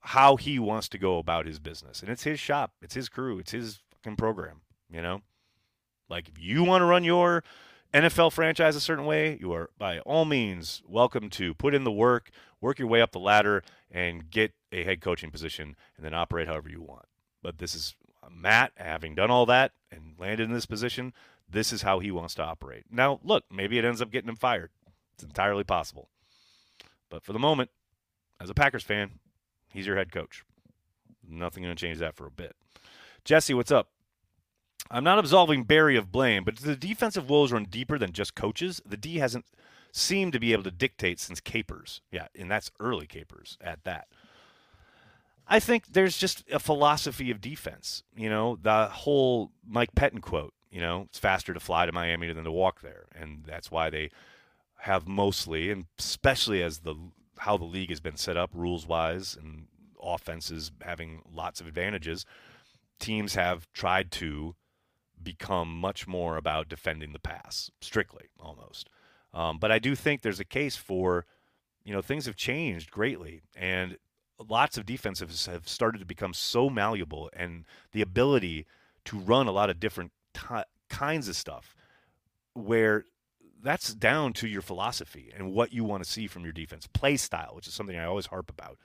how 0.00 0.36
he 0.36 0.58
wants 0.58 0.88
to 0.88 0.98
go 0.98 1.18
about 1.18 1.46
his 1.46 1.60
business. 1.60 2.00
And 2.00 2.10
it's 2.10 2.24
his 2.24 2.40
shop, 2.40 2.72
it's 2.82 2.94
his 2.94 3.08
crew, 3.08 3.38
it's 3.38 3.52
his 3.52 3.80
fucking 4.02 4.16
program, 4.16 4.60
you 4.90 5.00
know? 5.00 5.20
Like, 6.08 6.28
if 6.28 6.38
you 6.38 6.64
want 6.64 6.82
to 6.82 6.86
run 6.86 7.04
your 7.04 7.44
NFL 7.94 8.32
franchise 8.32 8.74
a 8.76 8.80
certain 8.80 9.04
way, 9.04 9.38
you 9.40 9.52
are 9.52 9.70
by 9.78 10.00
all 10.00 10.24
means 10.24 10.82
welcome 10.86 11.30
to 11.30 11.54
put 11.54 11.74
in 11.74 11.84
the 11.84 11.92
work, 11.92 12.30
work 12.60 12.78
your 12.78 12.88
way 12.88 13.00
up 13.00 13.12
the 13.12 13.20
ladder, 13.20 13.62
and 13.90 14.30
get 14.30 14.52
a 14.72 14.82
head 14.82 15.00
coaching 15.00 15.30
position, 15.30 15.76
and 15.96 16.04
then 16.04 16.14
operate 16.14 16.48
however 16.48 16.68
you 16.68 16.82
want. 16.82 17.06
But 17.42 17.58
this 17.58 17.74
is 17.74 17.94
Matt, 18.30 18.72
having 18.76 19.14
done 19.14 19.30
all 19.30 19.46
that 19.46 19.72
and 19.90 20.14
landed 20.18 20.44
in 20.48 20.52
this 20.52 20.66
position, 20.66 21.12
this 21.48 21.72
is 21.72 21.82
how 21.82 21.98
he 21.98 22.10
wants 22.10 22.34
to 22.34 22.42
operate. 22.42 22.84
Now, 22.90 23.20
look, 23.22 23.44
maybe 23.50 23.78
it 23.78 23.84
ends 23.84 24.00
up 24.02 24.10
getting 24.10 24.28
him 24.28 24.36
fired. 24.36 24.70
It's 25.14 25.24
entirely 25.24 25.64
possible. 25.64 26.08
But 27.10 27.24
for 27.24 27.32
the 27.32 27.38
moment, 27.38 27.70
as 28.40 28.48
a 28.50 28.54
Packers 28.54 28.82
fan, 28.82 29.12
he's 29.72 29.86
your 29.86 29.96
head 29.96 30.10
coach. 30.10 30.44
Nothing 31.28 31.62
going 31.62 31.76
to 31.76 31.80
change 31.80 31.98
that 31.98 32.16
for 32.16 32.26
a 32.26 32.30
bit. 32.30 32.56
Jesse, 33.24 33.54
what's 33.54 33.70
up? 33.70 33.88
I'm 34.90 35.04
not 35.04 35.18
absolving 35.18 35.64
Barry 35.64 35.96
of 35.96 36.10
blame, 36.10 36.44
but 36.44 36.56
the 36.56 36.76
defensive 36.76 37.30
woes 37.30 37.52
run 37.52 37.64
deeper 37.64 37.98
than 37.98 38.12
just 38.12 38.34
coaches. 38.34 38.80
The 38.84 38.96
D 38.96 39.18
hasn't 39.18 39.46
seemed 39.92 40.32
to 40.32 40.40
be 40.40 40.52
able 40.52 40.64
to 40.64 40.70
dictate 40.70 41.20
since 41.20 41.40
Capers. 41.40 42.00
Yeah, 42.10 42.26
and 42.36 42.50
that's 42.50 42.70
early 42.80 43.06
Capers 43.06 43.56
at 43.60 43.84
that. 43.84 44.08
I 45.46 45.60
think 45.60 45.92
there's 45.92 46.16
just 46.16 46.44
a 46.50 46.58
philosophy 46.58 47.30
of 47.30 47.40
defense. 47.40 48.02
You 48.16 48.28
know, 48.28 48.58
the 48.60 48.86
whole 48.86 49.52
Mike 49.66 49.94
Pettine 49.94 50.20
quote, 50.20 50.54
you 50.70 50.80
know, 50.80 51.02
it's 51.02 51.18
faster 51.18 51.54
to 51.54 51.60
fly 51.60 51.86
to 51.86 51.92
Miami 51.92 52.32
than 52.32 52.44
to 52.44 52.52
walk 52.52 52.80
there. 52.80 53.04
And 53.14 53.44
that's 53.46 53.70
why 53.70 53.90
they 53.90 54.10
have 54.80 55.06
mostly, 55.06 55.70
and 55.70 55.86
especially 55.98 56.62
as 56.62 56.78
the 56.78 56.96
how 57.38 57.56
the 57.56 57.64
league 57.64 57.90
has 57.90 58.00
been 58.00 58.16
set 58.16 58.36
up 58.36 58.50
rules 58.54 58.86
wise 58.86 59.36
and 59.40 59.66
offenses 60.00 60.70
having 60.82 61.22
lots 61.32 61.60
of 61.60 61.66
advantages, 61.66 62.24
teams 63.02 63.34
have 63.34 63.70
tried 63.72 64.10
to 64.12 64.54
become 65.22 65.78
much 65.78 66.06
more 66.06 66.36
about 66.36 66.68
defending 66.68 67.12
the 67.12 67.18
pass, 67.18 67.70
strictly 67.80 68.28
almost. 68.40 68.88
Um, 69.34 69.58
but 69.58 69.70
I 69.70 69.78
do 69.78 69.94
think 69.94 70.22
there's 70.22 70.40
a 70.40 70.44
case 70.44 70.76
for, 70.76 71.26
you 71.84 71.92
know, 71.92 72.02
things 72.02 72.26
have 72.26 72.36
changed 72.36 72.90
greatly, 72.90 73.42
and 73.56 73.98
lots 74.48 74.78
of 74.78 74.86
defenses 74.86 75.46
have 75.46 75.68
started 75.68 75.98
to 75.98 76.06
become 76.06 76.32
so 76.32 76.70
malleable, 76.70 77.30
and 77.34 77.64
the 77.92 78.02
ability 78.02 78.66
to 79.04 79.18
run 79.18 79.46
a 79.46 79.52
lot 79.52 79.70
of 79.70 79.80
different 79.80 80.12
t- 80.32 80.62
kinds 80.88 81.28
of 81.28 81.36
stuff, 81.36 81.74
where 82.54 83.04
that's 83.62 83.94
down 83.94 84.32
to 84.32 84.48
your 84.48 84.62
philosophy 84.62 85.32
and 85.36 85.52
what 85.52 85.72
you 85.72 85.84
want 85.84 86.02
to 86.02 86.10
see 86.10 86.26
from 86.26 86.42
your 86.42 86.52
defense, 86.52 86.86
play 86.86 87.16
style, 87.16 87.52
which 87.54 87.68
is 87.68 87.74
something 87.74 87.96
I 87.96 88.04
always 88.04 88.26
harp 88.26 88.50
about. 88.50 88.78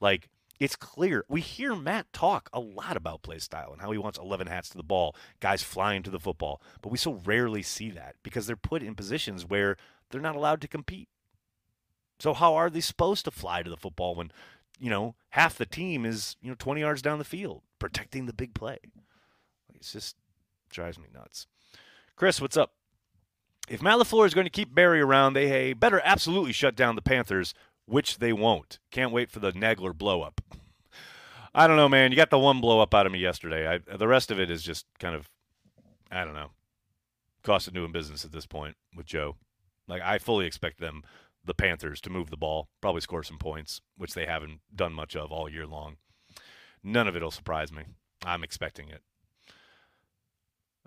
Like 0.00 0.28
it's 0.60 0.76
clear. 0.76 1.24
We 1.28 1.40
hear 1.40 1.74
Matt 1.74 2.12
talk 2.12 2.48
a 2.52 2.60
lot 2.60 2.96
about 2.96 3.22
play 3.22 3.38
style 3.38 3.72
and 3.72 3.82
how 3.82 3.90
he 3.90 3.98
wants 3.98 4.18
11 4.18 4.46
hats 4.46 4.68
to 4.70 4.76
the 4.76 4.82
ball, 4.82 5.16
guys 5.40 5.62
flying 5.62 6.02
to 6.04 6.10
the 6.10 6.20
football, 6.20 6.62
but 6.80 6.92
we 6.92 6.98
so 6.98 7.20
rarely 7.24 7.62
see 7.62 7.90
that 7.90 8.16
because 8.22 8.46
they're 8.46 8.56
put 8.56 8.82
in 8.82 8.94
positions 8.94 9.44
where 9.44 9.76
they're 10.10 10.20
not 10.20 10.36
allowed 10.36 10.60
to 10.60 10.68
compete. 10.68 11.08
So 12.20 12.34
how 12.34 12.54
are 12.54 12.70
they 12.70 12.80
supposed 12.80 13.24
to 13.24 13.30
fly 13.30 13.62
to 13.62 13.70
the 13.70 13.76
football 13.76 14.14
when, 14.14 14.30
you 14.78 14.90
know, 14.90 15.16
half 15.30 15.58
the 15.58 15.66
team 15.66 16.06
is, 16.06 16.36
you 16.40 16.48
know, 16.48 16.56
20 16.58 16.80
yards 16.80 17.02
down 17.02 17.18
the 17.18 17.24
field 17.24 17.62
protecting 17.78 18.26
the 18.26 18.32
big 18.32 18.54
play? 18.54 18.78
It 19.74 19.82
just 19.82 20.16
drives 20.70 20.98
me 20.98 21.06
nuts. 21.12 21.46
Chris, 22.16 22.40
what's 22.40 22.56
up? 22.56 22.72
If 23.68 23.82
Matt 23.82 23.98
LaFleur 23.98 24.26
is 24.26 24.34
going 24.34 24.46
to 24.46 24.50
keep 24.50 24.74
Barry 24.74 25.00
around, 25.00 25.32
they 25.32 25.48
hey, 25.48 25.72
better 25.72 26.00
absolutely 26.04 26.52
shut 26.52 26.76
down 26.76 26.96
the 26.96 27.02
Panthers, 27.02 27.54
which 27.86 28.18
they 28.18 28.32
won't. 28.32 28.78
Can't 28.90 29.12
wait 29.12 29.30
for 29.30 29.40
the 29.40 29.52
Nagler 29.52 29.96
blow 29.96 30.22
up. 30.22 30.40
I 31.54 31.66
don't 31.66 31.76
know, 31.76 31.88
man. 31.88 32.10
You 32.10 32.16
got 32.16 32.30
the 32.30 32.38
one 32.38 32.60
blow 32.60 32.80
up 32.80 32.94
out 32.94 33.06
of 33.06 33.12
me 33.12 33.18
yesterday. 33.20 33.68
I, 33.68 33.96
the 33.96 34.08
rest 34.08 34.30
of 34.30 34.40
it 34.40 34.50
is 34.50 34.62
just 34.62 34.86
kind 34.98 35.14
of, 35.14 35.28
I 36.10 36.24
don't 36.24 36.34
know, 36.34 36.50
cost 37.42 37.68
of 37.68 37.74
doing 37.74 37.92
business 37.92 38.24
at 38.24 38.32
this 38.32 38.46
point 38.46 38.76
with 38.96 39.06
Joe. 39.06 39.36
Like 39.86 40.02
I 40.02 40.18
fully 40.18 40.46
expect 40.46 40.80
them, 40.80 41.02
the 41.44 41.54
Panthers, 41.54 42.00
to 42.02 42.10
move 42.10 42.30
the 42.30 42.36
ball, 42.36 42.68
probably 42.80 43.02
score 43.02 43.22
some 43.22 43.38
points, 43.38 43.80
which 43.96 44.14
they 44.14 44.26
haven't 44.26 44.60
done 44.74 44.92
much 44.92 45.14
of 45.14 45.30
all 45.30 45.48
year 45.48 45.66
long. 45.66 45.96
None 46.82 47.06
of 47.06 47.14
it'll 47.14 47.30
surprise 47.30 47.70
me. 47.70 47.84
I'm 48.24 48.42
expecting 48.42 48.88
it. 48.88 49.02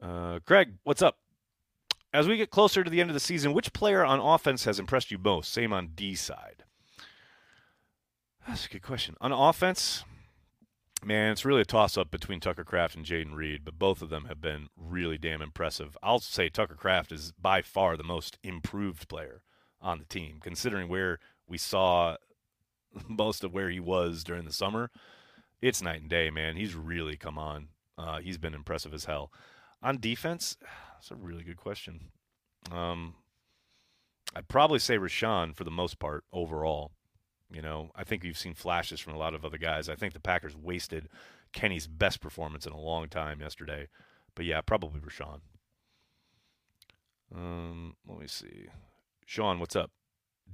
Uh, 0.01 0.39
Greg, 0.45 0.73
what's 0.83 1.01
up? 1.01 1.17
As 2.13 2.27
we 2.27 2.37
get 2.37 2.49
closer 2.49 2.83
to 2.83 2.89
the 2.89 3.01
end 3.01 3.09
of 3.09 3.13
the 3.13 3.19
season, 3.19 3.53
which 3.53 3.73
player 3.73 4.03
on 4.03 4.19
offense 4.19 4.65
has 4.65 4.79
impressed 4.79 5.11
you 5.11 5.17
most? 5.17 5.51
Same 5.51 5.71
on 5.73 5.89
D 5.95 6.15
side. 6.15 6.63
That's 8.47 8.65
a 8.65 8.69
good 8.69 8.81
question. 8.81 9.15
On 9.19 9.33
offense, 9.33 10.05
man, 11.03 11.33
it's 11.33 11.43
really 11.43 11.61
a 11.61 11.65
toss 11.65 11.97
up 11.97 12.09
between 12.09 12.39
Tucker 12.39 12.63
Kraft 12.63 12.95
and 12.95 13.05
Jayden 13.05 13.35
Reed, 13.35 13.65
but 13.65 13.77
both 13.77 14.01
of 14.01 14.09
them 14.09 14.25
have 14.25 14.39
been 14.39 14.69
really 14.77 15.17
damn 15.17 15.41
impressive. 15.41 15.97
I'll 16.01 16.19
say 16.19 16.47
Tucker 16.47 16.75
Kraft 16.75 17.11
is 17.11 17.33
by 17.33 17.61
far 17.61 17.97
the 17.97 18.03
most 18.03 18.37
improved 18.43 19.09
player 19.09 19.43
on 19.81 19.99
the 19.99 20.05
team, 20.05 20.39
considering 20.41 20.87
where 20.87 21.19
we 21.45 21.57
saw 21.57 22.15
most 23.07 23.43
of 23.43 23.53
where 23.53 23.69
he 23.69 23.81
was 23.81 24.23
during 24.23 24.45
the 24.45 24.53
summer. 24.53 24.91
It's 25.61 25.81
night 25.81 26.01
and 26.01 26.09
day, 26.09 26.29
man. 26.29 26.55
He's 26.55 26.73
really 26.73 27.17
come 27.17 27.37
on. 27.37 27.67
Uh, 27.97 28.19
he's 28.19 28.37
been 28.37 28.53
impressive 28.53 28.93
as 28.93 29.05
hell. 29.05 29.31
On 29.83 29.99
defense, 29.99 30.57
that's 30.93 31.11
a 31.11 31.15
really 31.15 31.43
good 31.43 31.57
question. 31.57 32.11
Um, 32.71 33.15
I'd 34.33 34.47
probably 34.47 34.79
say 34.79 34.97
Rashan 34.97 35.53
for 35.53 35.65
the 35.65 35.71
most 35.71 35.99
part 35.99 36.23
overall. 36.31 36.91
You 37.49 37.61
know, 37.61 37.91
I 37.95 38.03
think 38.03 38.23
you've 38.23 38.37
seen 38.37 38.53
flashes 38.53 38.99
from 38.99 39.13
a 39.13 39.17
lot 39.17 39.33
of 39.33 39.45
other 39.45 39.57
guys. 39.57 39.87
I 39.87 39.95
think 39.95 40.13
the 40.13 40.19
Packers 40.19 40.55
wasted 40.55 41.07
Kenny's 41.53 41.87
best 41.87 42.19
performance 42.19 42.65
in 42.65 42.73
a 42.73 42.79
long 42.79 43.07
time 43.07 43.39
yesterday. 43.39 43.87
But 44.35 44.45
yeah, 44.45 44.61
probably 44.61 44.99
Rashan. 44.99 45.39
Um, 47.33 47.95
let 48.05 48.19
me 48.19 48.27
see. 48.27 48.67
Sean, 49.25 49.59
what's 49.59 49.75
up? 49.75 49.91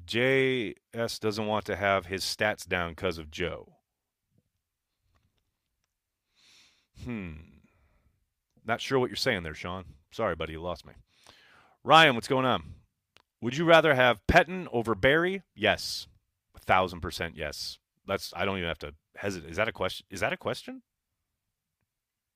JS 0.05 1.19
doesn't 1.19 1.47
want 1.47 1.65
to 1.65 1.75
have 1.75 2.05
his 2.05 2.23
stats 2.23 2.67
down 2.67 2.91
because 2.91 3.17
of 3.17 3.31
Joe. 3.31 3.73
Hmm. 7.03 7.33
Not 8.65 8.81
sure 8.81 8.99
what 8.99 9.09
you're 9.09 9.17
saying 9.17 9.43
there, 9.43 9.53
Sean. 9.53 9.85
Sorry, 10.11 10.35
buddy, 10.35 10.53
you 10.53 10.61
lost 10.61 10.85
me. 10.85 10.93
Ryan, 11.83 12.15
what's 12.15 12.27
going 12.27 12.45
on? 12.45 12.63
Would 13.41 13.57
you 13.57 13.65
rather 13.65 13.93
have 13.93 14.25
Pettine 14.27 14.67
over 14.71 14.95
Barry? 14.95 15.41
Yes 15.55 16.07
thousand 16.63 17.01
percent 17.01 17.35
yes. 17.35 17.77
That's 18.07 18.33
I 18.35 18.45
don't 18.45 18.57
even 18.57 18.67
have 18.67 18.79
to 18.79 18.93
hesitate. 19.15 19.49
Is 19.49 19.57
that 19.57 19.67
a 19.67 19.71
question? 19.71 20.05
Is 20.09 20.19
that 20.19 20.33
a 20.33 20.37
question? 20.37 20.81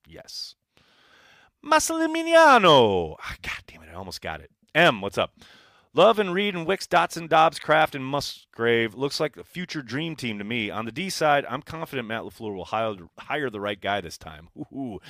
Yes. 0.06 0.54
Massimiliano. 1.64 3.16
Ah, 3.20 3.36
God 3.42 3.62
damn 3.66 3.82
it! 3.82 3.88
I 3.92 3.94
almost 3.94 4.20
got 4.20 4.40
it. 4.40 4.50
M, 4.74 5.00
what's 5.00 5.18
up? 5.18 5.32
Love 5.94 6.18
and 6.18 6.32
Reed 6.32 6.54
and 6.54 6.66
Wicks, 6.66 6.86
Dotson, 6.86 7.28
Dobbs, 7.28 7.58
Kraft, 7.58 7.94
and 7.94 8.04
Musgrave 8.04 8.94
looks 8.94 9.18
like 9.18 9.36
a 9.36 9.42
future 9.42 9.82
dream 9.82 10.14
team 10.14 10.38
to 10.38 10.44
me. 10.44 10.70
On 10.70 10.84
the 10.84 10.92
D 10.92 11.10
side, 11.10 11.44
I'm 11.48 11.62
confident 11.62 12.06
Matt 12.06 12.22
LaFleur 12.22 12.54
will 12.54 12.66
hire, 12.66 12.94
hire 13.18 13.50
the 13.50 13.60
right 13.60 13.80
guy 13.80 14.00
this 14.00 14.18
time. 14.18 14.48
Ooh, 14.72 15.00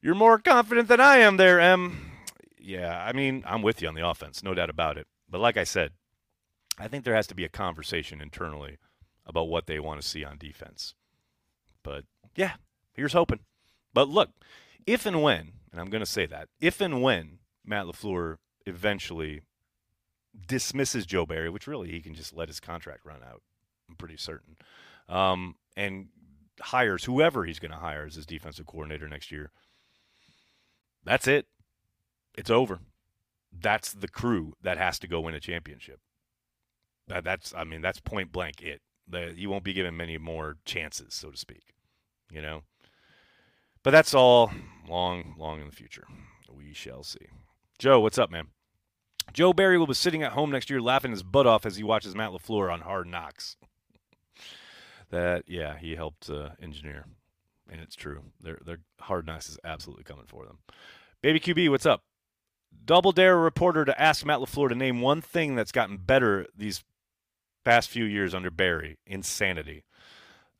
you're 0.00 0.14
more 0.14 0.38
confident 0.38 0.88
than 0.88 1.00
I 1.00 1.18
am 1.18 1.36
there, 1.36 1.60
M. 1.60 2.12
Yeah, 2.58 3.04
I 3.04 3.12
mean, 3.12 3.44
I'm 3.46 3.60
with 3.60 3.82
you 3.82 3.88
on 3.88 3.94
the 3.94 4.08
offense, 4.08 4.42
no 4.42 4.54
doubt 4.54 4.70
about 4.70 4.96
it. 4.96 5.06
But 5.28 5.40
like 5.42 5.56
I 5.56 5.64
said, 5.64 5.90
I 6.78 6.88
think 6.88 7.04
there 7.04 7.14
has 7.14 7.26
to 7.28 7.34
be 7.34 7.44
a 7.44 7.48
conversation 7.48 8.20
internally 8.20 8.78
about 9.26 9.48
what 9.48 9.66
they 9.66 9.78
want 9.78 10.00
to 10.00 10.06
see 10.06 10.24
on 10.24 10.38
defense. 10.38 10.94
But 11.82 12.04
yeah, 12.34 12.52
here's 12.92 13.12
hoping. 13.12 13.40
But 13.92 14.08
look, 14.08 14.30
if 14.86 15.06
and 15.06 15.22
when, 15.22 15.52
and 15.70 15.80
I'm 15.80 15.90
going 15.90 16.04
to 16.04 16.10
say 16.10 16.26
that, 16.26 16.48
if 16.60 16.80
and 16.80 17.02
when 17.02 17.38
Matt 17.64 17.86
LaFleur 17.86 18.36
eventually 18.66 19.42
dismisses 20.46 21.06
Joe 21.06 21.26
Barry, 21.26 21.48
which 21.48 21.66
really 21.66 21.90
he 21.90 22.00
can 22.00 22.14
just 22.14 22.34
let 22.34 22.48
his 22.48 22.60
contract 22.60 23.04
run 23.04 23.22
out, 23.22 23.42
I'm 23.88 23.96
pretty 23.96 24.16
certain, 24.16 24.56
um, 25.08 25.54
and 25.76 26.08
hires 26.60 27.04
whoever 27.04 27.44
he's 27.44 27.58
going 27.58 27.70
to 27.70 27.78
hire 27.78 28.04
as 28.04 28.16
his 28.16 28.26
defensive 28.26 28.66
coordinator 28.66 29.08
next 29.08 29.30
year, 29.30 29.52
that's 31.04 31.28
it. 31.28 31.46
It's 32.36 32.50
over. 32.50 32.80
That's 33.52 33.92
the 33.92 34.08
crew 34.08 34.54
that 34.62 34.78
has 34.78 34.98
to 35.00 35.06
go 35.06 35.20
win 35.20 35.34
a 35.34 35.40
championship. 35.40 36.00
That, 37.08 37.24
that's 37.24 37.52
I 37.54 37.64
mean 37.64 37.82
that's 37.82 38.00
point 38.00 38.32
blank 38.32 38.62
it. 38.62 38.80
The, 39.06 39.34
you 39.36 39.50
won't 39.50 39.64
be 39.64 39.74
given 39.74 39.96
many 39.96 40.16
more 40.16 40.56
chances, 40.64 41.14
so 41.14 41.30
to 41.30 41.36
speak. 41.36 41.74
You 42.30 42.40
know. 42.40 42.62
But 43.82 43.90
that's 43.90 44.14
all 44.14 44.50
long, 44.88 45.34
long 45.38 45.60
in 45.60 45.66
the 45.66 45.72
future. 45.72 46.06
We 46.50 46.72
shall 46.72 47.02
see. 47.02 47.26
Joe, 47.78 48.00
what's 48.00 48.18
up, 48.18 48.30
man? 48.30 48.48
Joe 49.32 49.52
Barry 49.52 49.78
will 49.78 49.86
be 49.86 49.94
sitting 49.94 50.22
at 50.22 50.32
home 50.32 50.50
next 50.50 50.70
year 50.70 50.80
laughing 50.80 51.10
his 51.10 51.22
butt 51.22 51.46
off 51.46 51.66
as 51.66 51.76
he 51.76 51.82
watches 51.82 52.14
Matt 52.14 52.30
LaFleur 52.30 52.72
on 52.72 52.80
Hard 52.80 53.06
Knocks. 53.06 53.56
that, 55.10 55.44
yeah, 55.46 55.76
he 55.78 55.96
helped 55.96 56.30
uh, 56.30 56.50
engineer. 56.62 57.06
And 57.70 57.80
it's 57.80 57.96
true. 57.96 58.22
Their, 58.40 58.58
their 58.64 58.78
Hard 59.00 59.26
Knocks 59.26 59.48
is 59.48 59.58
absolutely 59.64 60.04
coming 60.04 60.26
for 60.26 60.44
them. 60.46 60.58
Baby 61.22 61.40
QB, 61.40 61.70
what's 61.70 61.86
up? 61.86 62.02
Double 62.84 63.12
Dare 63.12 63.36
reporter 63.36 63.84
to 63.84 64.00
ask 64.00 64.24
Matt 64.24 64.40
LaFleur 64.40 64.68
to 64.70 64.74
name 64.74 65.00
one 65.00 65.20
thing 65.20 65.54
that's 65.56 65.72
gotten 65.72 65.96
better 65.96 66.46
these 66.56 66.84
past 67.64 67.88
few 67.88 68.04
years 68.04 68.34
under 68.34 68.50
Barry. 68.50 68.98
Insanity. 69.06 69.84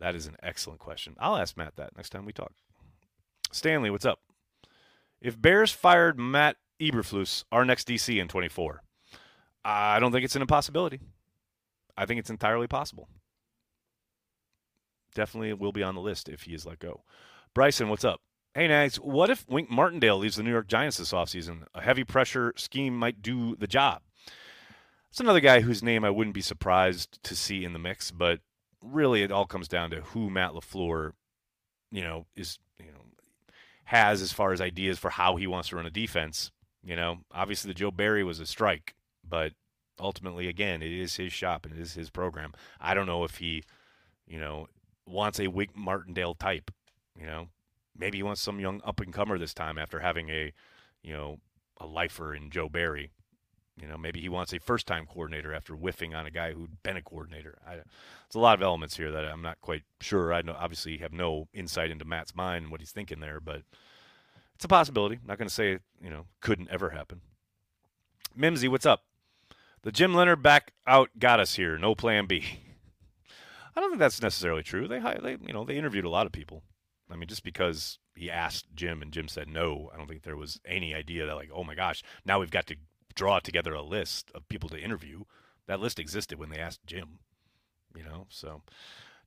That 0.00 0.14
is 0.14 0.26
an 0.26 0.36
excellent 0.42 0.80
question. 0.80 1.14
I'll 1.18 1.36
ask 1.36 1.56
Matt 1.56 1.76
that 1.76 1.96
next 1.96 2.10
time 2.10 2.24
we 2.24 2.32
talk. 2.32 2.52
Stanley, 3.52 3.90
what's 3.90 4.04
up? 4.04 4.20
If 5.20 5.40
Bears 5.40 5.70
fired 5.70 6.18
Matt 6.18 6.56
Eberflus, 6.80 7.44
our 7.52 7.64
next 7.64 7.88
DC 7.88 8.20
in 8.20 8.28
24, 8.28 8.82
I 9.64 9.98
don't 10.00 10.12
think 10.12 10.24
it's 10.24 10.36
an 10.36 10.42
impossibility. 10.42 11.00
I 11.96 12.06
think 12.06 12.18
it's 12.18 12.30
entirely 12.30 12.66
possible. 12.66 13.08
Definitely 15.14 15.52
will 15.54 15.72
be 15.72 15.82
on 15.82 15.94
the 15.94 16.00
list 16.00 16.28
if 16.28 16.42
he 16.42 16.54
is 16.54 16.66
let 16.66 16.80
go. 16.80 17.04
Bryson, 17.54 17.88
what's 17.88 18.04
up? 18.04 18.20
Hey, 18.54 18.68
Nags, 18.68 18.96
what 18.96 19.30
if 19.30 19.48
Wink 19.48 19.70
Martindale 19.70 20.18
leaves 20.18 20.36
the 20.36 20.42
New 20.42 20.50
York 20.50 20.66
Giants 20.66 20.98
this 20.98 21.12
offseason? 21.12 21.64
A 21.74 21.80
heavy 21.80 22.04
pressure 22.04 22.52
scheme 22.56 22.96
might 22.96 23.22
do 23.22 23.56
the 23.56 23.66
job. 23.66 24.02
It's 25.14 25.20
another 25.20 25.38
guy 25.38 25.61
whose 25.61 25.81
name 25.81 26.05
I 26.05 26.11
wouldn't 26.11 26.35
be 26.35 26.40
surprised 26.40 27.22
to 27.22 27.37
see 27.37 27.64
in 27.64 27.72
the 27.72 27.79
mix, 27.79 28.11
but 28.11 28.40
really 28.83 29.22
it 29.22 29.31
all 29.31 29.46
comes 29.46 29.68
down 29.68 29.90
to 29.90 30.00
who 30.00 30.29
Matt 30.29 30.55
LaFleur, 30.55 31.12
you 31.92 32.03
know, 32.03 32.27
is, 32.35 32.59
you 32.81 32.87
know, 32.87 32.98
has 33.85 34.20
as 34.20 34.33
far 34.33 34.53
as 34.53 34.61
ideas 34.61 34.98
for 34.98 35.11
how 35.11 35.37
he 35.37 35.46
wants 35.46 35.68
to 35.68 35.77
run 35.77 35.87
a 35.87 35.90
defense. 35.90 36.50
You 36.83 36.96
know, 36.96 37.18
obviously 37.31 37.68
the 37.68 37.79
Joe 37.79 37.92
Barry 37.92 38.24
was 38.24 38.40
a 38.40 38.44
strike, 38.44 38.96
but 39.22 39.53
ultimately, 40.00 40.48
again, 40.48 40.83
it 40.83 40.90
is 40.90 41.14
his 41.14 41.33
shop 41.33 41.64
and 41.64 41.77
it 41.77 41.81
is 41.81 41.94
his 41.94 42.11
program. 42.11 42.53
I 42.81 42.94
don't 42.94 43.07
know 43.07 43.22
if 43.22 43.37
he, 43.37 43.62
you 44.27 44.40
know, 44.40 44.66
wants 45.07 45.38
a 45.38 45.46
Wink 45.46 45.77
Martindale 45.77 46.35
type. 46.35 46.72
You 47.16 47.27
know, 47.27 47.48
maybe 47.96 48.18
he 48.18 48.24
wants 48.24 48.40
some 48.40 48.59
young 48.59 48.81
up 48.85 48.98
and 48.98 49.12
comer 49.12 49.38
this 49.38 49.55
time 49.55 49.79
after 49.79 50.00
having 50.00 50.29
a, 50.31 50.53
you 51.05 51.12
know, 51.12 51.38
a 51.79 51.87
lifer 51.87 52.35
in 52.35 52.50
Joe 52.50 52.68
Barry. 52.68 53.12
You 53.76 53.88
know, 53.88 53.98
maybe 53.98 54.20
he 54.20 54.28
wants 54.28 54.52
a 54.52 54.60
first 54.60 54.87
time 54.87 55.06
coordinator 55.06 55.52
after 55.52 55.74
whiffing 55.74 56.14
on 56.14 56.26
a 56.26 56.30
guy 56.30 56.52
who'd 56.52 56.82
been 56.82 56.96
a 56.96 57.02
coordinator. 57.02 57.58
I, 57.66 57.78
it's 58.26 58.37
a 58.37 58.40
lot 58.40 58.56
of 58.56 58.62
elements 58.62 58.96
here 58.96 59.10
that 59.10 59.24
I'm 59.24 59.42
not 59.42 59.60
quite 59.60 59.82
sure. 60.00 60.32
I 60.32 60.42
know, 60.42 60.56
obviously 60.56 60.98
have 60.98 61.12
no 61.12 61.48
insight 61.52 61.90
into 61.90 62.04
Matt's 62.04 62.37
mind 62.37 62.64
and 62.64 62.70
what 62.70 62.80
he's 62.80 62.92
thinking 62.92 63.18
there, 63.18 63.40
but 63.40 63.62
it's 64.54 64.64
a 64.64 64.68
possibility. 64.68 65.18
Not 65.26 65.38
going 65.38 65.48
to 65.48 65.54
say, 65.54 65.78
you 66.00 66.10
know, 66.10 66.26
couldn't 66.40 66.70
ever 66.70 66.90
happen. 66.90 67.20
Mimsy, 68.37 68.68
what's 68.68 68.87
up? 68.87 69.02
The 69.82 69.92
Jim 69.92 70.14
Leonhard 70.14 70.42
back 70.42 70.72
out 70.87 71.10
got 71.18 71.40
us 71.40 71.56
here. 71.56 71.76
No 71.76 71.94
plan 71.94 72.26
B. 72.26 72.44
I 73.76 73.80
don't 73.80 73.90
think 73.90 74.00
that's 74.00 74.22
necessarily 74.22 74.62
true. 74.62 74.87
They, 74.87 75.00
they, 75.00 75.37
you 75.44 75.52
know, 75.52 75.64
they 75.64 75.76
interviewed 75.76 76.04
a 76.04 76.10
lot 76.10 76.26
of 76.26 76.32
people. 76.32 76.62
I 77.10 77.16
mean, 77.16 77.28
just 77.28 77.44
because 77.44 77.98
he 78.14 78.30
asked 78.30 78.66
Jim 78.74 79.02
and 79.02 79.12
Jim 79.12 79.28
said 79.28 79.48
no, 79.48 79.90
I 79.92 79.98
don't 79.98 80.08
think 80.08 80.22
there 80.22 80.37
was 80.37 80.60
any 80.64 80.94
idea 80.94 81.26
that 81.26 81.34
like, 81.34 81.50
oh 81.52 81.64
my 81.64 81.74
gosh, 81.74 82.02
now 82.24 82.40
we've 82.40 82.50
got 82.50 82.66
to 82.68 82.76
draw 83.14 83.38
together 83.40 83.74
a 83.74 83.83
list 83.83 84.31
of 84.35 84.48
people 84.48 84.68
to 84.70 84.81
interview. 84.81 85.24
That 85.66 85.81
list 85.81 85.98
existed 85.98 86.38
when 86.38 86.50
they 86.50 86.59
asked 86.59 86.87
Jim. 86.87 87.18
You 87.96 88.05
know, 88.05 88.27
so 88.29 88.62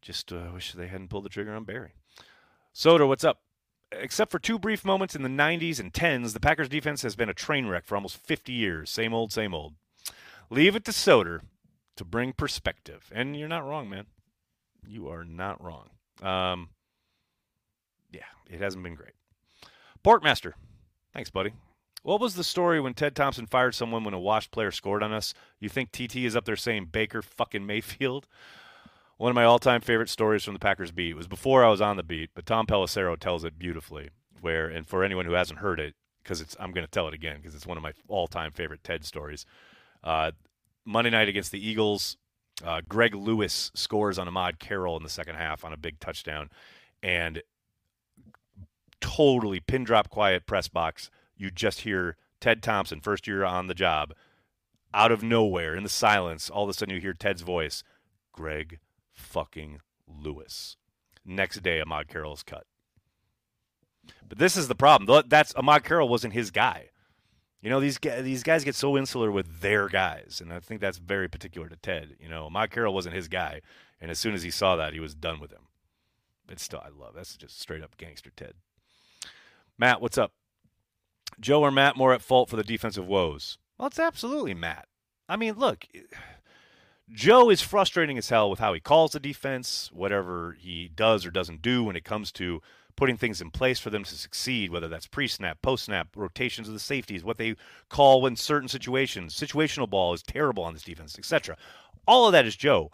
just 0.02 0.32
uh, 0.32 0.50
wish 0.54 0.74
they 0.74 0.88
hadn't 0.88 1.10
pulled 1.10 1.26
the 1.26 1.30
trigger 1.30 1.54
on 1.54 1.64
Barry. 1.64 1.94
Soder, 2.76 3.08
what's 3.08 3.24
up? 3.24 3.42
Except 3.92 4.32
for 4.32 4.40
two 4.40 4.60
brief 4.60 4.84
moments 4.84 5.16
in 5.16 5.24
the 5.24 5.30
90s 5.30 5.80
and 5.80 5.94
10s, 5.94 6.34
the 6.34 6.40
Packers 6.40 6.68
defense 6.68 7.02
has 7.02 7.16
been 7.16 7.30
a 7.30 7.34
train 7.34 7.68
wreck 7.68 7.86
for 7.86 7.96
almost 7.96 8.18
50 8.18 8.52
years. 8.52 8.90
Same 8.90 9.14
old, 9.14 9.32
same 9.32 9.54
old. 9.54 9.76
Leave 10.50 10.76
it 10.76 10.84
to 10.86 10.92
Soder 10.92 11.40
to 11.96 12.06
bring 12.06 12.34
perspective. 12.34 13.10
And 13.14 13.38
you're 13.38 13.48
not 13.48 13.66
wrong, 13.66 13.90
man. 13.90 14.06
You 14.86 15.08
are 15.10 15.24
not 15.24 15.64
wrong. 15.64 15.90
Um, 16.22 16.70
yeah, 18.12 18.22
it 18.50 18.60
hasn't 18.60 18.84
been 18.84 18.96
great. 18.96 19.14
Porkmaster, 20.04 20.54
thanks, 21.14 21.30
buddy. 21.30 21.54
What 22.08 22.22
was 22.22 22.36
the 22.36 22.44
story 22.46 22.80
when 22.80 22.94
Ted 22.94 23.18
Thompson 23.18 23.48
fired 23.48 23.76
someone 23.76 24.06
when 24.06 24.14
a 24.14 24.20
washed 24.20 24.52
player 24.52 24.72
scored 24.72 25.04
on 25.04 25.12
us? 25.12 25.34
You 25.60 25.68
think 25.68 25.92
TT 25.92 26.16
is 26.16 26.38
up 26.38 26.46
there 26.46 26.56
saying 26.56 26.86
Baker 26.86 27.22
fucking 27.22 27.66
Mayfield? 27.66 28.28
One 29.18 29.30
of 29.30 29.36
my 29.36 29.44
all-time 29.44 29.82
favorite 29.82 30.08
stories 30.08 30.46
from 30.46 30.54
the 30.54 30.60
Packers 30.60 30.94
beat 30.94 31.18
was 31.18 31.28
before 31.28 31.66
I 31.66 31.70
was 31.70 31.82
on 31.82 31.98
the 31.98 32.04
beat, 32.04 32.30
but 32.34 32.46
Tom 32.46 32.66
Pelissero 32.66 33.20
tells 33.20 33.44
it 33.44 33.60
beautifully. 33.60 34.12
Where, 34.40 34.70
and 34.70 34.88
for 34.88 35.04
anyone 35.04 35.26
who 35.26 35.34
hasn't 35.34 35.60
heard 35.60 35.82
it, 35.82 35.96
because 36.24 36.56
I'm 36.58 36.72
going 36.72 36.86
to 36.86 36.90
tell 36.90 37.10
it 37.10 37.14
again 37.14 37.42
because 37.42 37.54
it's 37.54 37.68
one 37.68 37.76
of 37.76 37.84
my 37.84 37.92
all-time 38.08 38.54
favorite 38.54 38.86
Ted 38.86 39.04
stories. 39.04 39.46
Uh, 40.02 40.32
Monday 40.86 41.10
night 41.10 41.28
against 41.28 41.52
the 41.52 41.60
Eagles, 41.60 42.16
uh, 42.64 42.80
Greg 42.88 43.16
Lewis 43.16 43.70
scores 43.76 44.18
on 44.18 44.30
Ahmad 44.30 44.60
Carroll 44.60 44.96
in 44.96 45.04
the 45.04 45.10
second 45.10 45.36
half 45.36 45.66
on 45.66 45.74
a 45.74 45.78
big 45.78 46.00
touchdown, 46.00 46.52
and 47.04 47.42
totally 49.02 49.60
pin 49.60 49.84
drop 49.84 50.10
quiet 50.10 50.46
press 50.46 50.70
box. 50.70 51.12
You 51.38 51.52
just 51.52 51.82
hear 51.82 52.18
Ted 52.40 52.62
Thompson, 52.62 53.02
first 53.02 53.28
year 53.28 53.44
on 53.44 53.68
the 53.68 53.74
job, 53.74 54.14
out 54.94 55.12
of 55.12 55.24
nowhere 55.24 55.76
in 55.76 55.84
the 55.84 55.90
silence. 55.90 56.50
All 56.50 56.64
of 56.64 56.70
a 56.70 56.74
sudden, 56.74 56.96
you 56.96 57.02
hear 57.02 57.14
Ted's 57.14 57.42
voice, 57.42 57.84
Greg 58.32 58.80
fucking 59.14 59.80
Lewis. 60.08 60.78
Next 61.26 61.62
day, 61.62 61.82
Ahmad 61.82 62.08
Carroll's 62.08 62.44
cut. 62.44 62.66
But 64.28 64.38
this 64.38 64.56
is 64.56 64.68
the 64.68 64.76
problem. 64.76 65.24
That's 65.28 65.54
Ahmad 65.56 65.84
Carroll 65.84 66.08
wasn't 66.08 66.34
his 66.34 66.52
guy. 66.52 66.90
You 67.62 67.70
know, 67.70 67.80
these 67.80 67.98
these 68.22 68.44
guys 68.44 68.64
get 68.64 68.76
so 68.76 68.98
insular 68.98 69.32
with 69.32 69.62
their 69.62 69.90
guys, 69.90 70.40
and 70.42 70.54
I 70.54 70.60
think 70.60 70.80
that's 70.80 71.00
very 71.00 71.28
particular 71.28 71.68
to 71.68 71.76
Ted. 71.76 72.16
You 72.20 72.30
know, 72.30 72.50
Mike 72.50 72.72
Carroll 72.72 72.94
wasn't 72.94 73.16
his 73.16 73.28
guy, 73.28 73.62
and 74.00 74.12
as 74.12 74.20
soon 74.20 74.36
as 74.36 74.44
he 74.44 74.52
saw 74.52 74.76
that, 74.76 74.94
he 74.94 75.00
was 75.00 75.16
done 75.16 75.40
with 75.40 75.52
him. 75.52 75.68
But 76.46 76.60
still, 76.60 76.80
I 76.80 76.90
love 76.90 77.16
that's 77.16 77.36
just 77.36 77.60
straight 77.60 77.84
up 77.84 77.98
gangster 77.98 78.32
Ted. 78.36 78.54
Matt, 79.78 80.02
what's 80.02 80.18
up? 80.18 80.32
Joe 81.40 81.62
or 81.62 81.72
Matt 81.72 81.96
more 81.98 82.14
at 82.14 82.22
fault 82.22 82.50
for 82.50 82.56
the 82.56 82.64
defensive 82.64 83.08
woes? 83.08 83.58
Well, 83.78 83.88
it's 83.88 84.00
absolutely 84.00 84.54
Matt. 84.54 84.88
I 85.30 85.36
mean, 85.36 85.56
look, 85.56 85.86
Joe 87.10 87.50
is 87.50 87.62
frustrating 87.62 88.18
as 88.18 88.30
hell 88.30 88.50
with 88.50 88.60
how 88.60 88.74
he 88.74 88.80
calls 88.80 89.12
the 89.12 89.20
defense, 89.20 89.90
whatever 89.94 90.58
he 90.60 90.90
does 90.94 91.26
or 91.26 91.32
doesn't 91.32 91.62
do 91.62 91.84
when 91.84 91.96
it 91.96 92.04
comes 92.04 92.32
to 92.34 92.62
putting 92.96 93.16
things 93.16 93.40
in 93.40 93.52
place 93.52 93.80
for 93.80 93.90
them 93.90 94.04
to 94.04 94.16
succeed, 94.16 94.72
whether 94.72 94.90
that's 94.90 95.08
pre 95.08 95.28
snap, 95.28 95.62
post 95.62 95.86
snap, 95.86 96.10
rotations 96.16 96.68
of 96.68 96.74
the 96.74 96.80
safeties, 96.80 97.24
what 97.24 97.38
they 97.38 97.56
call 97.90 98.26
in 98.26 98.36
certain 98.36 98.68
situations. 98.68 99.34
Situational 99.34 99.90
ball 99.90 100.14
is 100.14 100.24
terrible 100.24 100.64
on 100.64 100.74
this 100.74 100.84
defense, 100.84 101.18
etc. 101.18 101.56
All 102.06 102.26
of 102.26 102.34
that 102.34 102.46
is 102.46 102.56
Joe. 102.56 102.92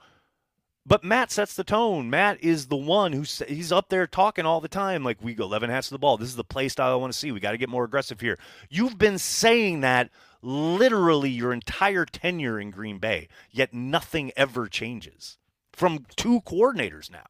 But 0.85 1.03
Matt 1.03 1.31
sets 1.31 1.55
the 1.55 1.63
tone. 1.63 2.09
Matt 2.09 2.43
is 2.43 2.67
the 2.67 2.75
one 2.75 3.13
who's 3.13 3.41
he's 3.47 3.71
up 3.71 3.87
there 3.89 4.05
talking 4.05 4.45
all 4.45 4.59
the 4.59 4.67
time 4.67 5.03
like 5.03 5.17
we 5.21 5.33
go 5.33 5.45
11 5.45 5.69
hats 5.69 5.87
to 5.87 5.93
the 5.93 5.99
ball. 5.99 6.17
This 6.17 6.27
is 6.29 6.35
the 6.35 6.43
play 6.43 6.67
style 6.67 6.91
I 6.91 6.95
want 6.95 7.13
to 7.13 7.17
see. 7.17 7.31
We 7.31 7.39
got 7.39 7.51
to 7.51 7.57
get 7.57 7.69
more 7.69 7.85
aggressive 7.85 8.19
here. 8.19 8.37
You've 8.69 8.97
been 8.97 9.17
saying 9.17 9.79
that 9.81 10.09
literally 10.41 11.29
your 11.29 11.53
entire 11.53 12.05
tenure 12.05 12.59
in 12.59 12.69
Green 12.69 12.97
Bay, 12.97 13.29
yet 13.49 13.73
nothing 13.73 14.31
ever 14.35 14.67
changes 14.67 15.37
from 15.71 16.05
two 16.17 16.41
coordinators 16.41 17.09
now 17.09 17.27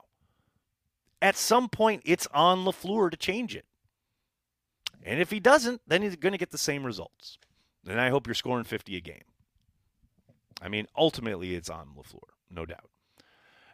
at 1.23 1.37
some 1.37 1.69
point 1.69 2.01
it's 2.05 2.27
on 2.33 2.65
LaFleur 2.65 3.09
to 3.09 3.17
change 3.17 3.55
it. 3.55 3.65
And 5.01 5.21
if 5.21 5.31
he 5.31 5.39
doesn't, 5.39 5.81
then 5.87 6.01
he's 6.01 6.17
going 6.17 6.33
to 6.33 6.37
get 6.37 6.51
the 6.51 6.57
same 6.57 6.85
results. 6.85 7.39
And 7.87 7.99
I 7.99 8.09
hope 8.09 8.27
you're 8.27 8.35
scoring 8.35 8.65
50 8.65 8.97
a 8.97 9.01
game. 9.01 9.23
I 10.61 10.67
mean, 10.67 10.87
ultimately 10.95 11.55
it's 11.55 11.69
on 11.69 11.87
LaFleur, 11.97 12.29
no 12.51 12.65
doubt. 12.65 12.89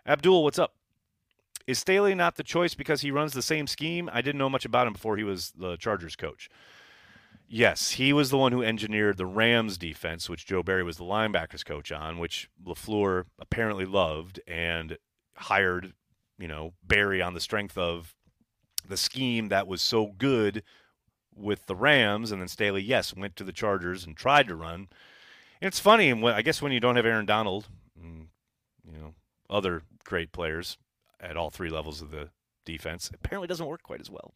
Abdul, 0.10 0.44
what's 0.44 0.60
up? 0.60 0.74
Is 1.68 1.80
Staley 1.80 2.16
not 2.16 2.36
the 2.36 2.44
choice 2.44 2.74
because 2.74 3.02
he 3.02 3.12
runs 3.12 3.34
the 3.34 3.42
same 3.42 3.68
scheme? 3.68 4.10
I 4.12 4.22
didn't 4.22 4.40
know 4.40 4.50
much 4.50 4.66
about 4.66 4.88
him 4.88 4.94
before 4.94 5.16
he 5.18 5.24
was 5.24 5.52
the 5.52 5.78
Chargers 5.78 6.16
coach. 6.16 6.50
Yes, 7.48 7.92
he 7.92 8.12
was 8.12 8.30
the 8.30 8.38
one 8.38 8.52
who 8.52 8.64
engineered 8.64 9.18
the 9.18 9.26
Rams 9.26 9.78
defense, 9.78 10.28
which 10.28 10.46
Joe 10.46 10.64
Barry 10.64 10.84
was 10.84 10.98
the 10.98 11.04
linebackers 11.04 11.64
coach 11.64 11.92
on, 11.92 12.18
which 12.18 12.50
LaFleur 12.66 13.26
apparently 13.40 13.86
loved 13.86 14.40
and 14.48 14.98
hired 15.36 15.94
you 16.40 16.48
know, 16.48 16.74
Barry 16.82 17.22
on 17.22 17.34
the 17.34 17.40
strength 17.40 17.78
of 17.78 18.16
the 18.88 18.98
scheme 18.98 19.50
that 19.50 19.68
was 19.68 19.82
so 19.82 20.14
good 20.18 20.64
with 21.36 21.68
the 21.68 21.76
Rams, 21.76 22.32
and 22.32 22.42
then 22.42 22.48
Staley, 22.48 22.82
yes, 22.82 23.16
went 23.16 23.36
to 23.36 23.44
the 23.44 23.52
Chargers 23.52 24.06
and 24.06 24.16
tried 24.18 24.48
to 24.48 24.56
run. 24.56 24.88
And 25.62 25.68
it's 25.68 25.80
funny, 25.80 26.12
I 26.12 26.42
guess 26.42 26.62
when 26.62 26.72
you 26.72 26.80
don't 26.80 26.96
have 26.96 27.06
Aaron 27.06 27.26
Donald, 27.26 27.68
and, 28.02 28.30
you 28.86 28.98
know, 28.98 29.14
other 29.50 29.84
great 30.04 30.32
players 30.32 30.78
at 31.20 31.38
all 31.38 31.50
three 31.50 31.70
levels 31.70 32.02
of 32.02 32.12
the 32.12 32.30
defense, 32.66 33.10
apparently 33.14 33.48
doesn't 33.48 33.66
work 33.66 33.84
quite 33.84 34.02
as 34.02 34.10
well. 34.10 34.34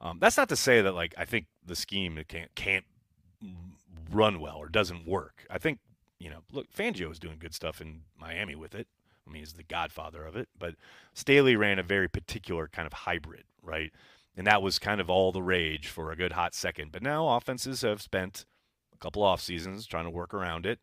Um, 0.00 0.18
that's 0.20 0.36
not 0.36 0.48
to 0.48 0.56
say 0.56 0.80
that 0.80 0.94
like 0.94 1.14
I 1.18 1.24
think 1.24 1.46
the 1.64 1.76
scheme 1.76 2.22
can't 2.26 2.54
can't 2.54 2.84
run 4.10 4.40
well 4.40 4.56
or 4.56 4.68
doesn't 4.68 5.06
work. 5.06 5.46
I 5.50 5.58
think 5.58 5.78
you 6.18 6.30
know, 6.30 6.40
look, 6.52 6.70
Fangio 6.72 7.10
is 7.10 7.18
doing 7.18 7.38
good 7.38 7.54
stuff 7.54 7.80
in 7.80 8.02
Miami 8.18 8.54
with 8.54 8.74
it. 8.74 8.86
I 9.26 9.32
mean, 9.32 9.42
he's 9.42 9.54
the 9.54 9.62
godfather 9.62 10.24
of 10.24 10.36
it. 10.36 10.48
But 10.58 10.74
Staley 11.14 11.56
ran 11.56 11.78
a 11.78 11.82
very 11.82 12.08
particular 12.08 12.68
kind 12.68 12.86
of 12.86 12.92
hybrid, 12.92 13.44
right? 13.62 13.92
And 14.36 14.46
that 14.46 14.62
was 14.62 14.78
kind 14.78 15.00
of 15.00 15.10
all 15.10 15.32
the 15.32 15.42
rage 15.42 15.88
for 15.88 16.12
a 16.12 16.16
good 16.16 16.32
hot 16.32 16.54
second. 16.54 16.92
But 16.92 17.02
now 17.02 17.28
offenses 17.28 17.82
have 17.82 18.02
spent 18.02 18.44
a 18.94 18.98
couple 18.98 19.22
off 19.22 19.40
seasons 19.40 19.86
trying 19.86 20.04
to 20.04 20.10
work 20.10 20.34
around 20.34 20.66
it. 20.66 20.78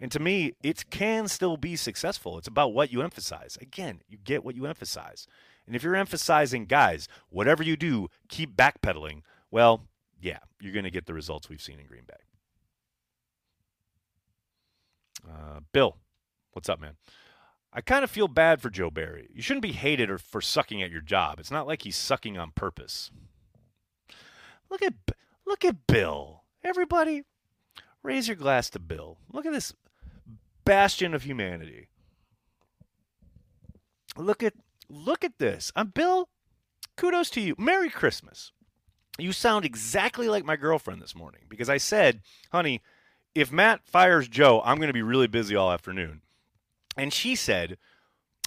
And 0.00 0.12
to 0.12 0.20
me, 0.20 0.52
it 0.62 0.90
can 0.90 1.28
still 1.28 1.56
be 1.56 1.76
successful. 1.76 2.38
It's 2.38 2.48
about 2.48 2.74
what 2.74 2.92
you 2.92 3.02
emphasize. 3.02 3.56
Again, 3.60 4.00
you 4.08 4.18
get 4.22 4.44
what 4.44 4.54
you 4.54 4.66
emphasize. 4.66 5.26
And 5.66 5.74
if 5.74 5.82
you're 5.82 5.96
emphasizing, 5.96 6.66
guys, 6.66 7.08
whatever 7.30 7.62
you 7.62 7.76
do, 7.76 8.08
keep 8.28 8.54
backpedaling, 8.56 9.22
well, 9.50 9.88
yeah, 10.20 10.38
you're 10.60 10.72
going 10.72 10.84
to 10.84 10.90
get 10.90 11.06
the 11.06 11.14
results 11.14 11.48
we've 11.48 11.62
seen 11.62 11.80
in 11.80 11.86
Green 11.86 12.04
Bay. 12.06 12.14
Uh, 15.28 15.60
Bill, 15.72 15.96
what's 16.52 16.68
up, 16.68 16.80
man? 16.80 16.96
I 17.72 17.80
kind 17.80 18.04
of 18.04 18.10
feel 18.10 18.28
bad 18.28 18.62
for 18.62 18.70
Joe 18.70 18.90
Barry. 18.90 19.28
You 19.34 19.42
shouldn't 19.42 19.62
be 19.62 19.72
hated 19.72 20.08
or 20.08 20.18
for 20.18 20.40
sucking 20.40 20.82
at 20.82 20.90
your 20.90 21.00
job. 21.00 21.40
It's 21.40 21.50
not 21.50 21.66
like 21.66 21.82
he's 21.82 21.96
sucking 21.96 22.38
on 22.38 22.52
purpose. 22.54 23.10
Look 24.70 24.82
at 24.82 24.94
look 25.46 25.64
at 25.64 25.86
Bill. 25.86 26.44
Everybody, 26.64 27.24
raise 28.02 28.28
your 28.28 28.36
glass 28.36 28.70
to 28.70 28.78
Bill. 28.78 29.18
Look 29.30 29.46
at 29.46 29.52
this 29.52 29.74
bastion 30.66 31.14
of 31.14 31.22
humanity. 31.22 31.88
Look 34.18 34.42
at 34.42 34.52
look 34.90 35.24
at 35.24 35.38
this. 35.38 35.72
I'm 35.74 35.88
Bill. 35.88 36.28
Kudos 36.96 37.30
to 37.30 37.40
you. 37.40 37.54
Merry 37.56 37.88
Christmas. 37.88 38.52
You 39.18 39.32
sound 39.32 39.64
exactly 39.64 40.28
like 40.28 40.44
my 40.44 40.56
girlfriend 40.56 41.00
this 41.00 41.14
morning 41.14 41.42
because 41.48 41.70
I 41.70 41.78
said, 41.78 42.20
"Honey, 42.52 42.82
if 43.34 43.50
Matt 43.50 43.86
fires 43.86 44.28
Joe, 44.28 44.60
I'm 44.64 44.76
going 44.76 44.88
to 44.88 44.92
be 44.92 45.02
really 45.02 45.26
busy 45.26 45.56
all 45.56 45.72
afternoon." 45.72 46.20
And 46.96 47.12
she 47.12 47.34
said, 47.34 47.78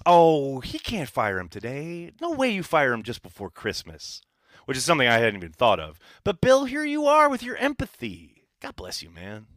"Oh, 0.06 0.60
he 0.60 0.78
can't 0.78 1.10
fire 1.10 1.40
him 1.40 1.50
today. 1.50 2.12
No 2.22 2.32
way 2.32 2.52
you 2.52 2.62
fire 2.62 2.94
him 2.94 3.02
just 3.02 3.24
before 3.24 3.50
Christmas." 3.50 4.22
Which 4.66 4.78
is 4.78 4.86
something 4.86 5.08
I 5.08 5.18
hadn't 5.18 5.38
even 5.38 5.52
thought 5.52 5.80
of. 5.80 6.00
But 6.24 6.42
Bill, 6.42 6.66
here 6.66 6.86
you 6.86 7.08
are 7.08 7.28
with 7.28 7.42
your 7.42 7.56
empathy. 7.56 8.46
God 8.62 8.76
bless 8.76 9.02
you, 9.02 9.10
man. 9.10 9.48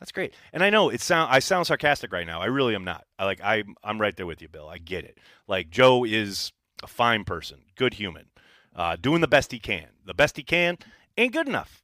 That's 0.00 0.12
great. 0.12 0.34
And 0.52 0.64
I 0.64 0.70
know 0.70 0.88
it 0.88 1.02
sound 1.02 1.30
I 1.30 1.38
sound 1.38 1.66
sarcastic 1.66 2.12
right 2.12 2.26
now. 2.26 2.40
I 2.40 2.46
really 2.46 2.74
am 2.74 2.84
not. 2.84 3.04
I 3.18 3.26
like 3.26 3.40
I 3.42 3.64
I'm 3.84 4.00
right 4.00 4.16
there 4.16 4.26
with 4.26 4.40
you, 4.40 4.48
Bill. 4.48 4.68
I 4.68 4.78
get 4.78 5.04
it. 5.04 5.18
Like 5.46 5.70
Joe 5.70 6.04
is 6.04 6.52
a 6.82 6.86
fine 6.86 7.24
person, 7.24 7.58
good 7.76 7.94
human, 7.94 8.26
uh, 8.74 8.96
doing 8.96 9.20
the 9.20 9.28
best 9.28 9.52
he 9.52 9.58
can. 9.58 9.88
The 10.06 10.14
best 10.14 10.38
he 10.38 10.42
can 10.42 10.78
ain't 11.18 11.34
good 11.34 11.46
enough. 11.46 11.82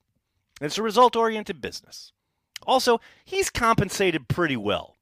It's 0.62 0.78
a 0.78 0.82
result 0.82 1.14
oriented 1.14 1.60
business. 1.60 2.12
Also, 2.66 3.00
he's 3.24 3.50
compensated 3.50 4.28
pretty 4.28 4.56
well. 4.56 4.96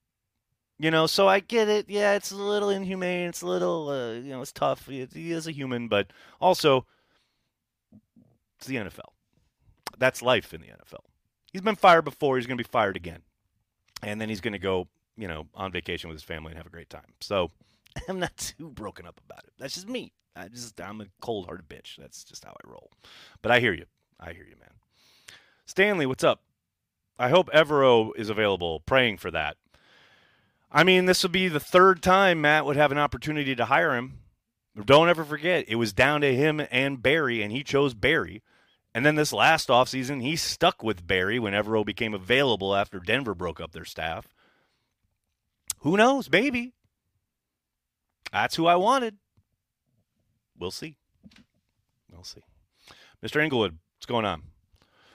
You 0.76 0.90
know, 0.90 1.06
so 1.06 1.28
I 1.28 1.38
get 1.38 1.68
it. 1.68 1.88
Yeah, 1.88 2.14
it's 2.14 2.32
a 2.32 2.36
little 2.36 2.68
inhumane. 2.68 3.28
It's 3.28 3.42
a 3.42 3.46
little, 3.46 3.88
uh, 3.88 4.14
you 4.14 4.30
know, 4.30 4.42
it's 4.42 4.50
tough. 4.50 4.86
He 4.86 5.30
is 5.30 5.46
a 5.46 5.52
human, 5.52 5.86
but 5.86 6.08
also, 6.40 6.84
it's 8.58 8.66
the 8.66 8.74
NFL. 8.74 9.12
That's 9.98 10.20
life 10.20 10.52
in 10.52 10.60
the 10.60 10.66
NFL. 10.66 11.04
He's 11.54 11.62
been 11.62 11.76
fired 11.76 12.04
before. 12.04 12.36
He's 12.36 12.48
going 12.48 12.58
to 12.58 12.64
be 12.64 12.68
fired 12.68 12.96
again. 12.96 13.22
And 14.02 14.20
then 14.20 14.28
he's 14.28 14.40
going 14.40 14.54
to 14.54 14.58
go, 14.58 14.88
you 15.16 15.28
know, 15.28 15.46
on 15.54 15.70
vacation 15.70 16.08
with 16.08 16.16
his 16.16 16.24
family 16.24 16.50
and 16.50 16.58
have 16.58 16.66
a 16.66 16.70
great 16.70 16.90
time. 16.90 17.14
So 17.20 17.52
I'm 18.08 18.18
not 18.18 18.36
too 18.36 18.70
broken 18.70 19.06
up 19.06 19.20
about 19.24 19.44
it. 19.44 19.52
That's 19.56 19.74
just 19.74 19.88
me. 19.88 20.12
I 20.34 20.48
just 20.48 20.80
I'm 20.80 21.00
a 21.00 21.06
cold-hearted 21.20 21.68
bitch. 21.68 21.96
That's 21.96 22.24
just 22.24 22.44
how 22.44 22.50
I 22.50 22.68
roll. 22.68 22.90
But 23.40 23.52
I 23.52 23.60
hear 23.60 23.72
you. 23.72 23.84
I 24.18 24.32
hear 24.32 24.44
you, 24.44 24.56
man. 24.58 24.70
Stanley, 25.64 26.06
what's 26.06 26.24
up? 26.24 26.42
I 27.20 27.28
hope 27.28 27.50
Evero 27.52 28.10
is 28.16 28.30
available. 28.30 28.80
Praying 28.80 29.18
for 29.18 29.30
that. 29.30 29.56
I 30.72 30.82
mean, 30.82 31.06
this 31.06 31.22
would 31.22 31.30
be 31.30 31.46
the 31.46 31.60
third 31.60 32.02
time 32.02 32.40
Matt 32.40 32.66
would 32.66 32.74
have 32.74 32.90
an 32.90 32.98
opportunity 32.98 33.54
to 33.54 33.66
hire 33.66 33.94
him. 33.94 34.18
Don't 34.84 35.08
ever 35.08 35.24
forget, 35.24 35.66
it 35.68 35.76
was 35.76 35.92
down 35.92 36.20
to 36.22 36.34
him 36.34 36.60
and 36.68 37.00
Barry, 37.00 37.42
and 37.42 37.52
he 37.52 37.62
chose 37.62 37.94
Barry. 37.94 38.42
And 38.94 39.04
then 39.04 39.16
this 39.16 39.32
last 39.32 39.68
offseason, 39.68 40.22
he 40.22 40.36
stuck 40.36 40.82
with 40.82 41.06
Barry 41.06 41.40
when 41.40 41.52
Evero 41.52 41.84
became 41.84 42.14
available 42.14 42.76
after 42.76 43.00
Denver 43.00 43.34
broke 43.34 43.60
up 43.60 43.72
their 43.72 43.84
staff. 43.84 44.28
Who 45.80 45.96
knows? 45.96 46.30
Maybe. 46.30 46.74
That's 48.32 48.54
who 48.54 48.66
I 48.66 48.76
wanted. 48.76 49.16
We'll 50.56 50.70
see. 50.70 50.96
We'll 52.10 52.22
see. 52.22 52.42
Mr. 53.22 53.42
Inglewood, 53.42 53.78
what's 53.96 54.06
going 54.06 54.24
on? 54.24 54.42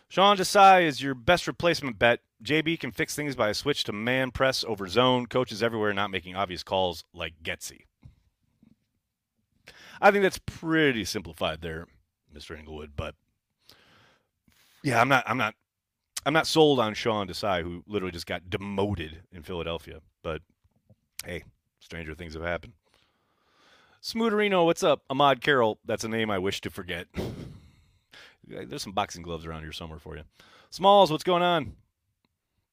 Sean 0.09 0.35
Desai 0.35 0.83
is 0.83 1.01
your 1.01 1.13
best 1.13 1.47
replacement 1.47 1.97
bet. 1.97 2.19
JB 2.43 2.79
can 2.79 2.91
fix 2.91 3.15
things 3.15 3.35
by 3.35 3.49
a 3.49 3.53
switch 3.53 3.83
to 3.85 3.93
man 3.93 4.31
press 4.31 4.63
over 4.67 4.87
zone. 4.87 5.27
Coaches 5.27 5.61
everywhere 5.63 5.93
not 5.93 6.11
making 6.11 6.35
obvious 6.35 6.63
calls 6.63 7.03
like 7.13 7.43
Getsy. 7.43 7.81
I 10.01 10.11
think 10.11 10.23
that's 10.23 10.39
pretty 10.45 11.05
simplified 11.05 11.61
there, 11.61 11.85
Mr. 12.35 12.57
Inglewood. 12.57 12.91
But 12.95 13.15
yeah, 14.83 15.01
I'm 15.01 15.09
not. 15.09 15.23
I'm 15.27 15.37
not. 15.37 15.55
I'm 16.25 16.33
not 16.33 16.47
sold 16.47 16.79
on 16.79 16.93
Sean 16.93 17.27
Desai, 17.27 17.63
who 17.63 17.83
literally 17.87 18.11
just 18.11 18.25
got 18.25 18.49
demoted 18.49 19.21
in 19.31 19.41
Philadelphia. 19.43 20.01
But 20.21 20.41
hey, 21.25 21.43
stranger 21.79 22.13
things 22.13 22.33
have 22.33 22.43
happened. 22.43 22.73
Smooterino, 24.01 24.65
what's 24.65 24.83
up? 24.83 25.01
Ahmad 25.09 25.41
Carroll, 25.41 25.79
that's 25.85 26.03
a 26.03 26.09
name 26.09 26.29
I 26.31 26.39
wish 26.39 26.61
to 26.61 26.69
forget. 26.69 27.07
There's 28.47 28.81
some 28.81 28.93
boxing 28.93 29.21
gloves 29.21 29.45
around 29.45 29.63
here 29.63 29.71
somewhere 29.71 29.99
for 29.99 30.15
you. 30.15 30.23
Smalls, 30.69 31.11
what's 31.11 31.23
going 31.23 31.43
on? 31.43 31.73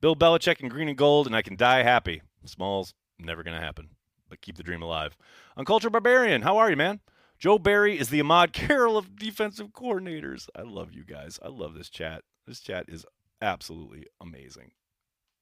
Bill 0.00 0.16
Belichick 0.16 0.60
in 0.60 0.68
green 0.68 0.88
and 0.88 0.96
gold, 0.96 1.26
and 1.26 1.34
I 1.34 1.42
can 1.42 1.56
die 1.56 1.82
happy. 1.82 2.22
Smalls, 2.44 2.94
never 3.18 3.42
going 3.42 3.56
to 3.56 3.64
happen. 3.64 3.88
But 4.28 4.40
keep 4.40 4.56
the 4.56 4.62
dream 4.62 4.82
alive. 4.82 5.16
Uncultured 5.56 5.92
Barbarian, 5.92 6.42
how 6.42 6.58
are 6.58 6.70
you, 6.70 6.76
man? 6.76 7.00
Joe 7.38 7.58
Barry 7.58 7.98
is 7.98 8.08
the 8.08 8.20
Ahmad 8.20 8.52
Carroll 8.54 8.96
of 8.96 9.16
defensive 9.16 9.68
coordinators. 9.68 10.48
I 10.54 10.62
love 10.62 10.92
you 10.92 11.04
guys. 11.04 11.38
I 11.42 11.48
love 11.48 11.74
this 11.74 11.90
chat. 11.90 12.22
This 12.46 12.60
chat 12.60 12.86
is 12.88 13.04
absolutely 13.42 14.06
amazing. 14.20 14.72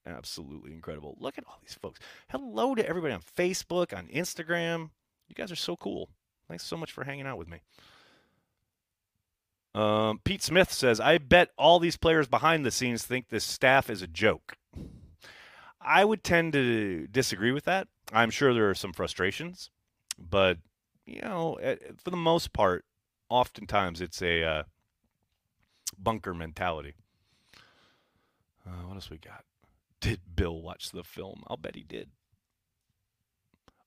Absolutely 0.07 0.73
incredible. 0.73 1.17
Look 1.19 1.39
at 1.39 1.45
all 1.47 1.59
these 1.63 1.79
folks. 1.81 2.01
Hello 2.29 2.75
to 2.75 2.87
everybody 2.87 3.15
on 3.15 3.23
Facebook, 3.23 3.97
on 3.97 4.07
Instagram. 4.09 4.91
You 5.29 5.35
guys 5.35 5.51
are 5.51 5.57
so 5.57 5.77
cool. 5.77 6.11
Thanks 6.49 6.65
so 6.65 6.77
much 6.77 6.93
for 6.93 7.05
hanging 7.05 7.27
out 7.27 7.39
with 7.39 7.49
me. 7.49 7.61
Um, 9.75 10.21
Pete 10.23 10.43
Smith 10.43 10.73
says, 10.73 11.01
I 11.01 11.19
bet 11.19 11.51
all 11.59 11.79
these 11.81 11.97
players 11.97 12.29
behind 12.29 12.65
the 12.65 12.71
scenes 12.71 13.05
think 13.05 13.29
this 13.29 13.45
staff 13.45 13.91
is 13.91 14.03
a 14.03 14.07
joke. 14.07 14.57
I 15.81 16.05
would 16.05 16.23
tend 16.23 16.53
to 16.53 17.07
disagree 17.09 17.51
with 17.51 17.65
that. 17.65 17.89
I'm 18.13 18.31
sure 18.31 18.55
there 18.55 18.71
are 18.71 18.75
some 18.75 18.93
frustrations, 18.93 19.71
but, 20.19 20.59
you 21.07 21.21
know, 21.21 21.55
eh, 21.55 21.77
for 22.03 22.11
the 22.11 22.17
most 22.17 22.53
part, 22.53 22.85
oftentimes 23.29 24.01
it's 24.01 24.23
a 24.23 24.43
uh, 24.43 24.63
bunker 25.99 26.35
mentality. 26.35 26.95
Uh, 28.67 28.87
what 28.87 28.95
else 28.95 29.11
we 29.11 29.19
got? 29.19 29.45
Did 30.01 30.21
Bill 30.35 30.61
watch 30.61 30.91
the 30.91 31.05
film? 31.05 31.43
I'll 31.47 31.57
bet 31.57 31.77
he 31.77 31.83
did. 31.83 32.11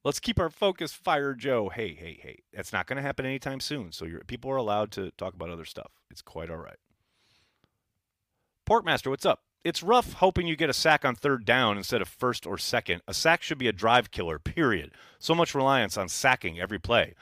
Let's 0.03 0.19
keep 0.19 0.39
our 0.39 0.49
focus. 0.49 0.93
Fire 0.93 1.33
Joe. 1.33 1.69
Hey, 1.69 1.93
hey, 1.93 2.19
hey. 2.21 2.39
That's 2.53 2.71
not 2.71 2.87
going 2.87 2.97
to 2.97 3.03
happen 3.03 3.25
anytime 3.25 3.59
soon. 3.59 3.91
So 3.91 4.07
people 4.27 4.49
are 4.51 4.55
allowed 4.55 4.91
to 4.91 5.11
talk 5.11 5.33
about 5.33 5.49
other 5.49 5.65
stuff. 5.65 5.91
It's 6.09 6.21
quite 6.21 6.49
all 6.49 6.57
right. 6.57 6.77
Porkmaster, 8.67 9.09
what's 9.09 9.25
up? 9.25 9.41
It's 9.63 9.83
rough 9.83 10.13
hoping 10.13 10.47
you 10.47 10.55
get 10.55 10.69
a 10.69 10.73
sack 10.73 11.03
on 11.03 11.15
third 11.15 11.43
down 11.43 11.77
instead 11.77 12.01
of 12.01 12.07
first 12.07 12.45
or 12.45 12.57
second. 12.57 13.01
A 13.07 13.13
sack 13.13 13.41
should 13.41 13.57
be 13.57 13.67
a 13.67 13.73
drive 13.73 14.11
killer, 14.11 14.39
period. 14.39 14.91
So 15.19 15.35
much 15.35 15.55
reliance 15.55 15.97
on 15.97 16.07
sacking 16.07 16.59
every 16.59 16.79
play. 16.79 17.15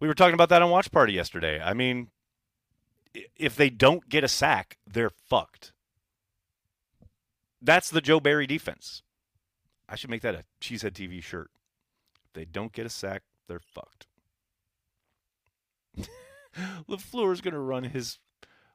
We 0.00 0.08
were 0.08 0.14
talking 0.14 0.34
about 0.34 0.48
that 0.48 0.62
on 0.62 0.70
Watch 0.70 0.90
Party 0.90 1.12
yesterday. 1.12 1.60
I 1.60 1.74
mean, 1.74 2.08
if 3.36 3.56
they 3.56 3.70
don't 3.70 4.08
get 4.08 4.24
a 4.24 4.28
sack, 4.28 4.78
they're 4.86 5.10
fucked. 5.10 5.72
That's 7.60 7.90
the 7.90 8.00
Joe 8.00 8.20
Barry 8.20 8.46
defense. 8.46 9.02
I 9.88 9.96
should 9.96 10.10
make 10.10 10.22
that 10.22 10.34
a 10.34 10.44
Cheesehead 10.60 10.92
TV 10.92 11.22
shirt 11.22 11.50
If 12.26 12.32
they 12.34 12.44
don't 12.44 12.72
get 12.72 12.86
a 12.86 12.90
sack, 12.90 13.22
they're 13.48 13.60
fucked. 13.60 14.06
LaFleur's 16.88 17.40
going 17.40 17.54
to 17.54 17.60
run 17.60 17.84
his 17.84 18.18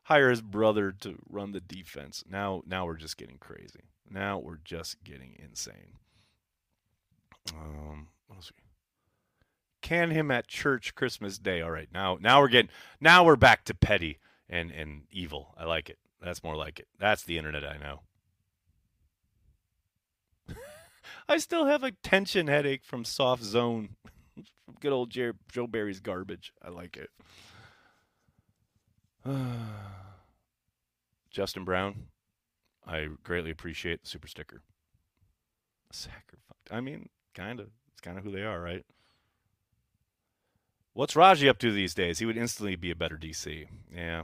hire 0.09 0.31
his 0.31 0.41
brother 0.41 0.91
to 0.91 1.19
run 1.29 1.51
the 1.51 1.61
defense. 1.61 2.23
Now 2.29 2.63
now 2.65 2.85
we're 2.85 2.97
just 2.97 3.15
getting 3.15 3.37
crazy. 3.37 3.85
Now 4.09 4.39
we're 4.39 4.57
just 4.57 5.03
getting 5.03 5.35
insane. 5.39 5.93
Um 7.53 8.07
can 9.81 10.11
him 10.11 10.29
at 10.29 10.47
church 10.47 10.93
Christmas 10.93 11.37
Day. 11.37 11.61
All 11.61 11.71
right. 11.71 11.87
Now 11.93 12.17
now 12.19 12.41
we're 12.41 12.49
getting 12.49 12.71
now 12.99 13.23
we're 13.23 13.35
back 13.35 13.63
to 13.65 13.73
petty 13.73 14.17
and 14.49 14.71
and 14.71 15.03
evil. 15.11 15.53
I 15.57 15.65
like 15.65 15.89
it. 15.89 15.99
That's 16.21 16.43
more 16.43 16.55
like 16.55 16.79
it. 16.79 16.87
That's 16.99 17.23
the 17.23 17.37
internet 17.37 17.63
I 17.63 17.77
know. 17.77 18.01
I 21.29 21.37
still 21.37 21.67
have 21.67 21.83
a 21.83 21.91
tension 21.91 22.47
headache 22.47 22.83
from 22.83 23.05
Soft 23.05 23.43
Zone. 23.43 23.95
good 24.79 24.91
old 24.91 25.11
Joe 25.11 25.67
Barry's 25.67 25.99
garbage. 25.99 26.51
I 26.61 26.69
like 26.69 26.97
it. 26.97 27.09
Justin 31.29 31.63
Brown, 31.63 32.07
I 32.85 33.07
greatly 33.23 33.51
appreciate 33.51 34.01
the 34.03 34.09
super 34.09 34.27
sticker. 34.27 34.61
Sacrifice. 35.91 36.39
I 36.71 36.81
mean, 36.81 37.09
kind 37.33 37.59
of. 37.59 37.67
It's 37.91 38.01
kind 38.01 38.17
of 38.17 38.23
who 38.23 38.31
they 38.31 38.43
are, 38.43 38.61
right? 38.61 38.85
What's 40.93 41.15
Raji 41.15 41.49
up 41.49 41.59
to 41.59 41.71
these 41.71 41.93
days? 41.93 42.19
He 42.19 42.25
would 42.25 42.37
instantly 42.37 42.75
be 42.75 42.91
a 42.91 42.95
better 42.95 43.17
DC. 43.17 43.67
Yeah, 43.93 44.23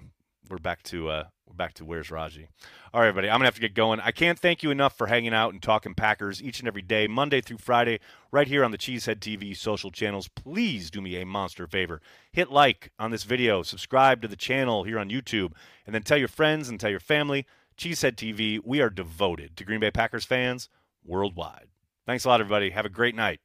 we're 0.49 0.57
back 0.57 0.83
to 0.83 1.09
uh, 1.09 1.23
we're 1.47 1.55
back 1.55 1.73
to 1.75 1.85
where's 1.85 2.11
Raji. 2.11 2.47
All 2.93 3.01
right, 3.01 3.07
everybody, 3.07 3.29
I'm 3.29 3.35
gonna 3.35 3.45
have 3.45 3.55
to 3.55 3.61
get 3.61 3.73
going. 3.73 3.99
I 3.99 4.11
can't 4.11 4.39
thank 4.39 4.63
you 4.63 4.71
enough 4.71 4.97
for 4.97 5.07
hanging 5.07 5.33
out 5.33 5.53
and 5.53 5.61
talking 5.61 5.93
Packers 5.93 6.41
each 6.41 6.59
and 6.59 6.67
every 6.67 6.81
day, 6.81 7.07
Monday 7.07 7.41
through 7.41 7.57
Friday, 7.57 7.99
right 8.31 8.47
here 8.47 8.63
on 8.63 8.71
the 8.71 8.77
Cheesehead 8.77 9.19
TV 9.19 9.55
social 9.55 9.91
channels. 9.91 10.27
Please 10.27 10.89
do 10.89 11.01
me 11.01 11.21
a 11.21 11.25
monster 11.25 11.67
favor: 11.67 12.01
hit 12.31 12.51
like 12.51 12.91
on 12.99 13.11
this 13.11 13.23
video, 13.23 13.63
subscribe 13.63 14.21
to 14.21 14.27
the 14.27 14.35
channel 14.35 14.83
here 14.83 14.99
on 14.99 15.09
YouTube, 15.09 15.53
and 15.85 15.93
then 15.93 16.03
tell 16.03 16.17
your 16.17 16.27
friends 16.27 16.69
and 16.69 16.79
tell 16.79 16.91
your 16.91 16.99
family. 16.99 17.45
Cheesehead 17.77 18.15
TV, 18.15 18.59
we 18.63 18.79
are 18.81 18.89
devoted 18.89 19.57
to 19.57 19.65
Green 19.65 19.81
Bay 19.81 19.91
Packers 19.91 20.25
fans 20.25 20.69
worldwide. 21.03 21.67
Thanks 22.05 22.23
a 22.25 22.29
lot, 22.29 22.39
everybody. 22.39 22.69
Have 22.69 22.85
a 22.85 22.89
great 22.89 23.15
night. 23.15 23.41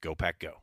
Go 0.00 0.14
Pack 0.14 0.38
Go. 0.38 0.62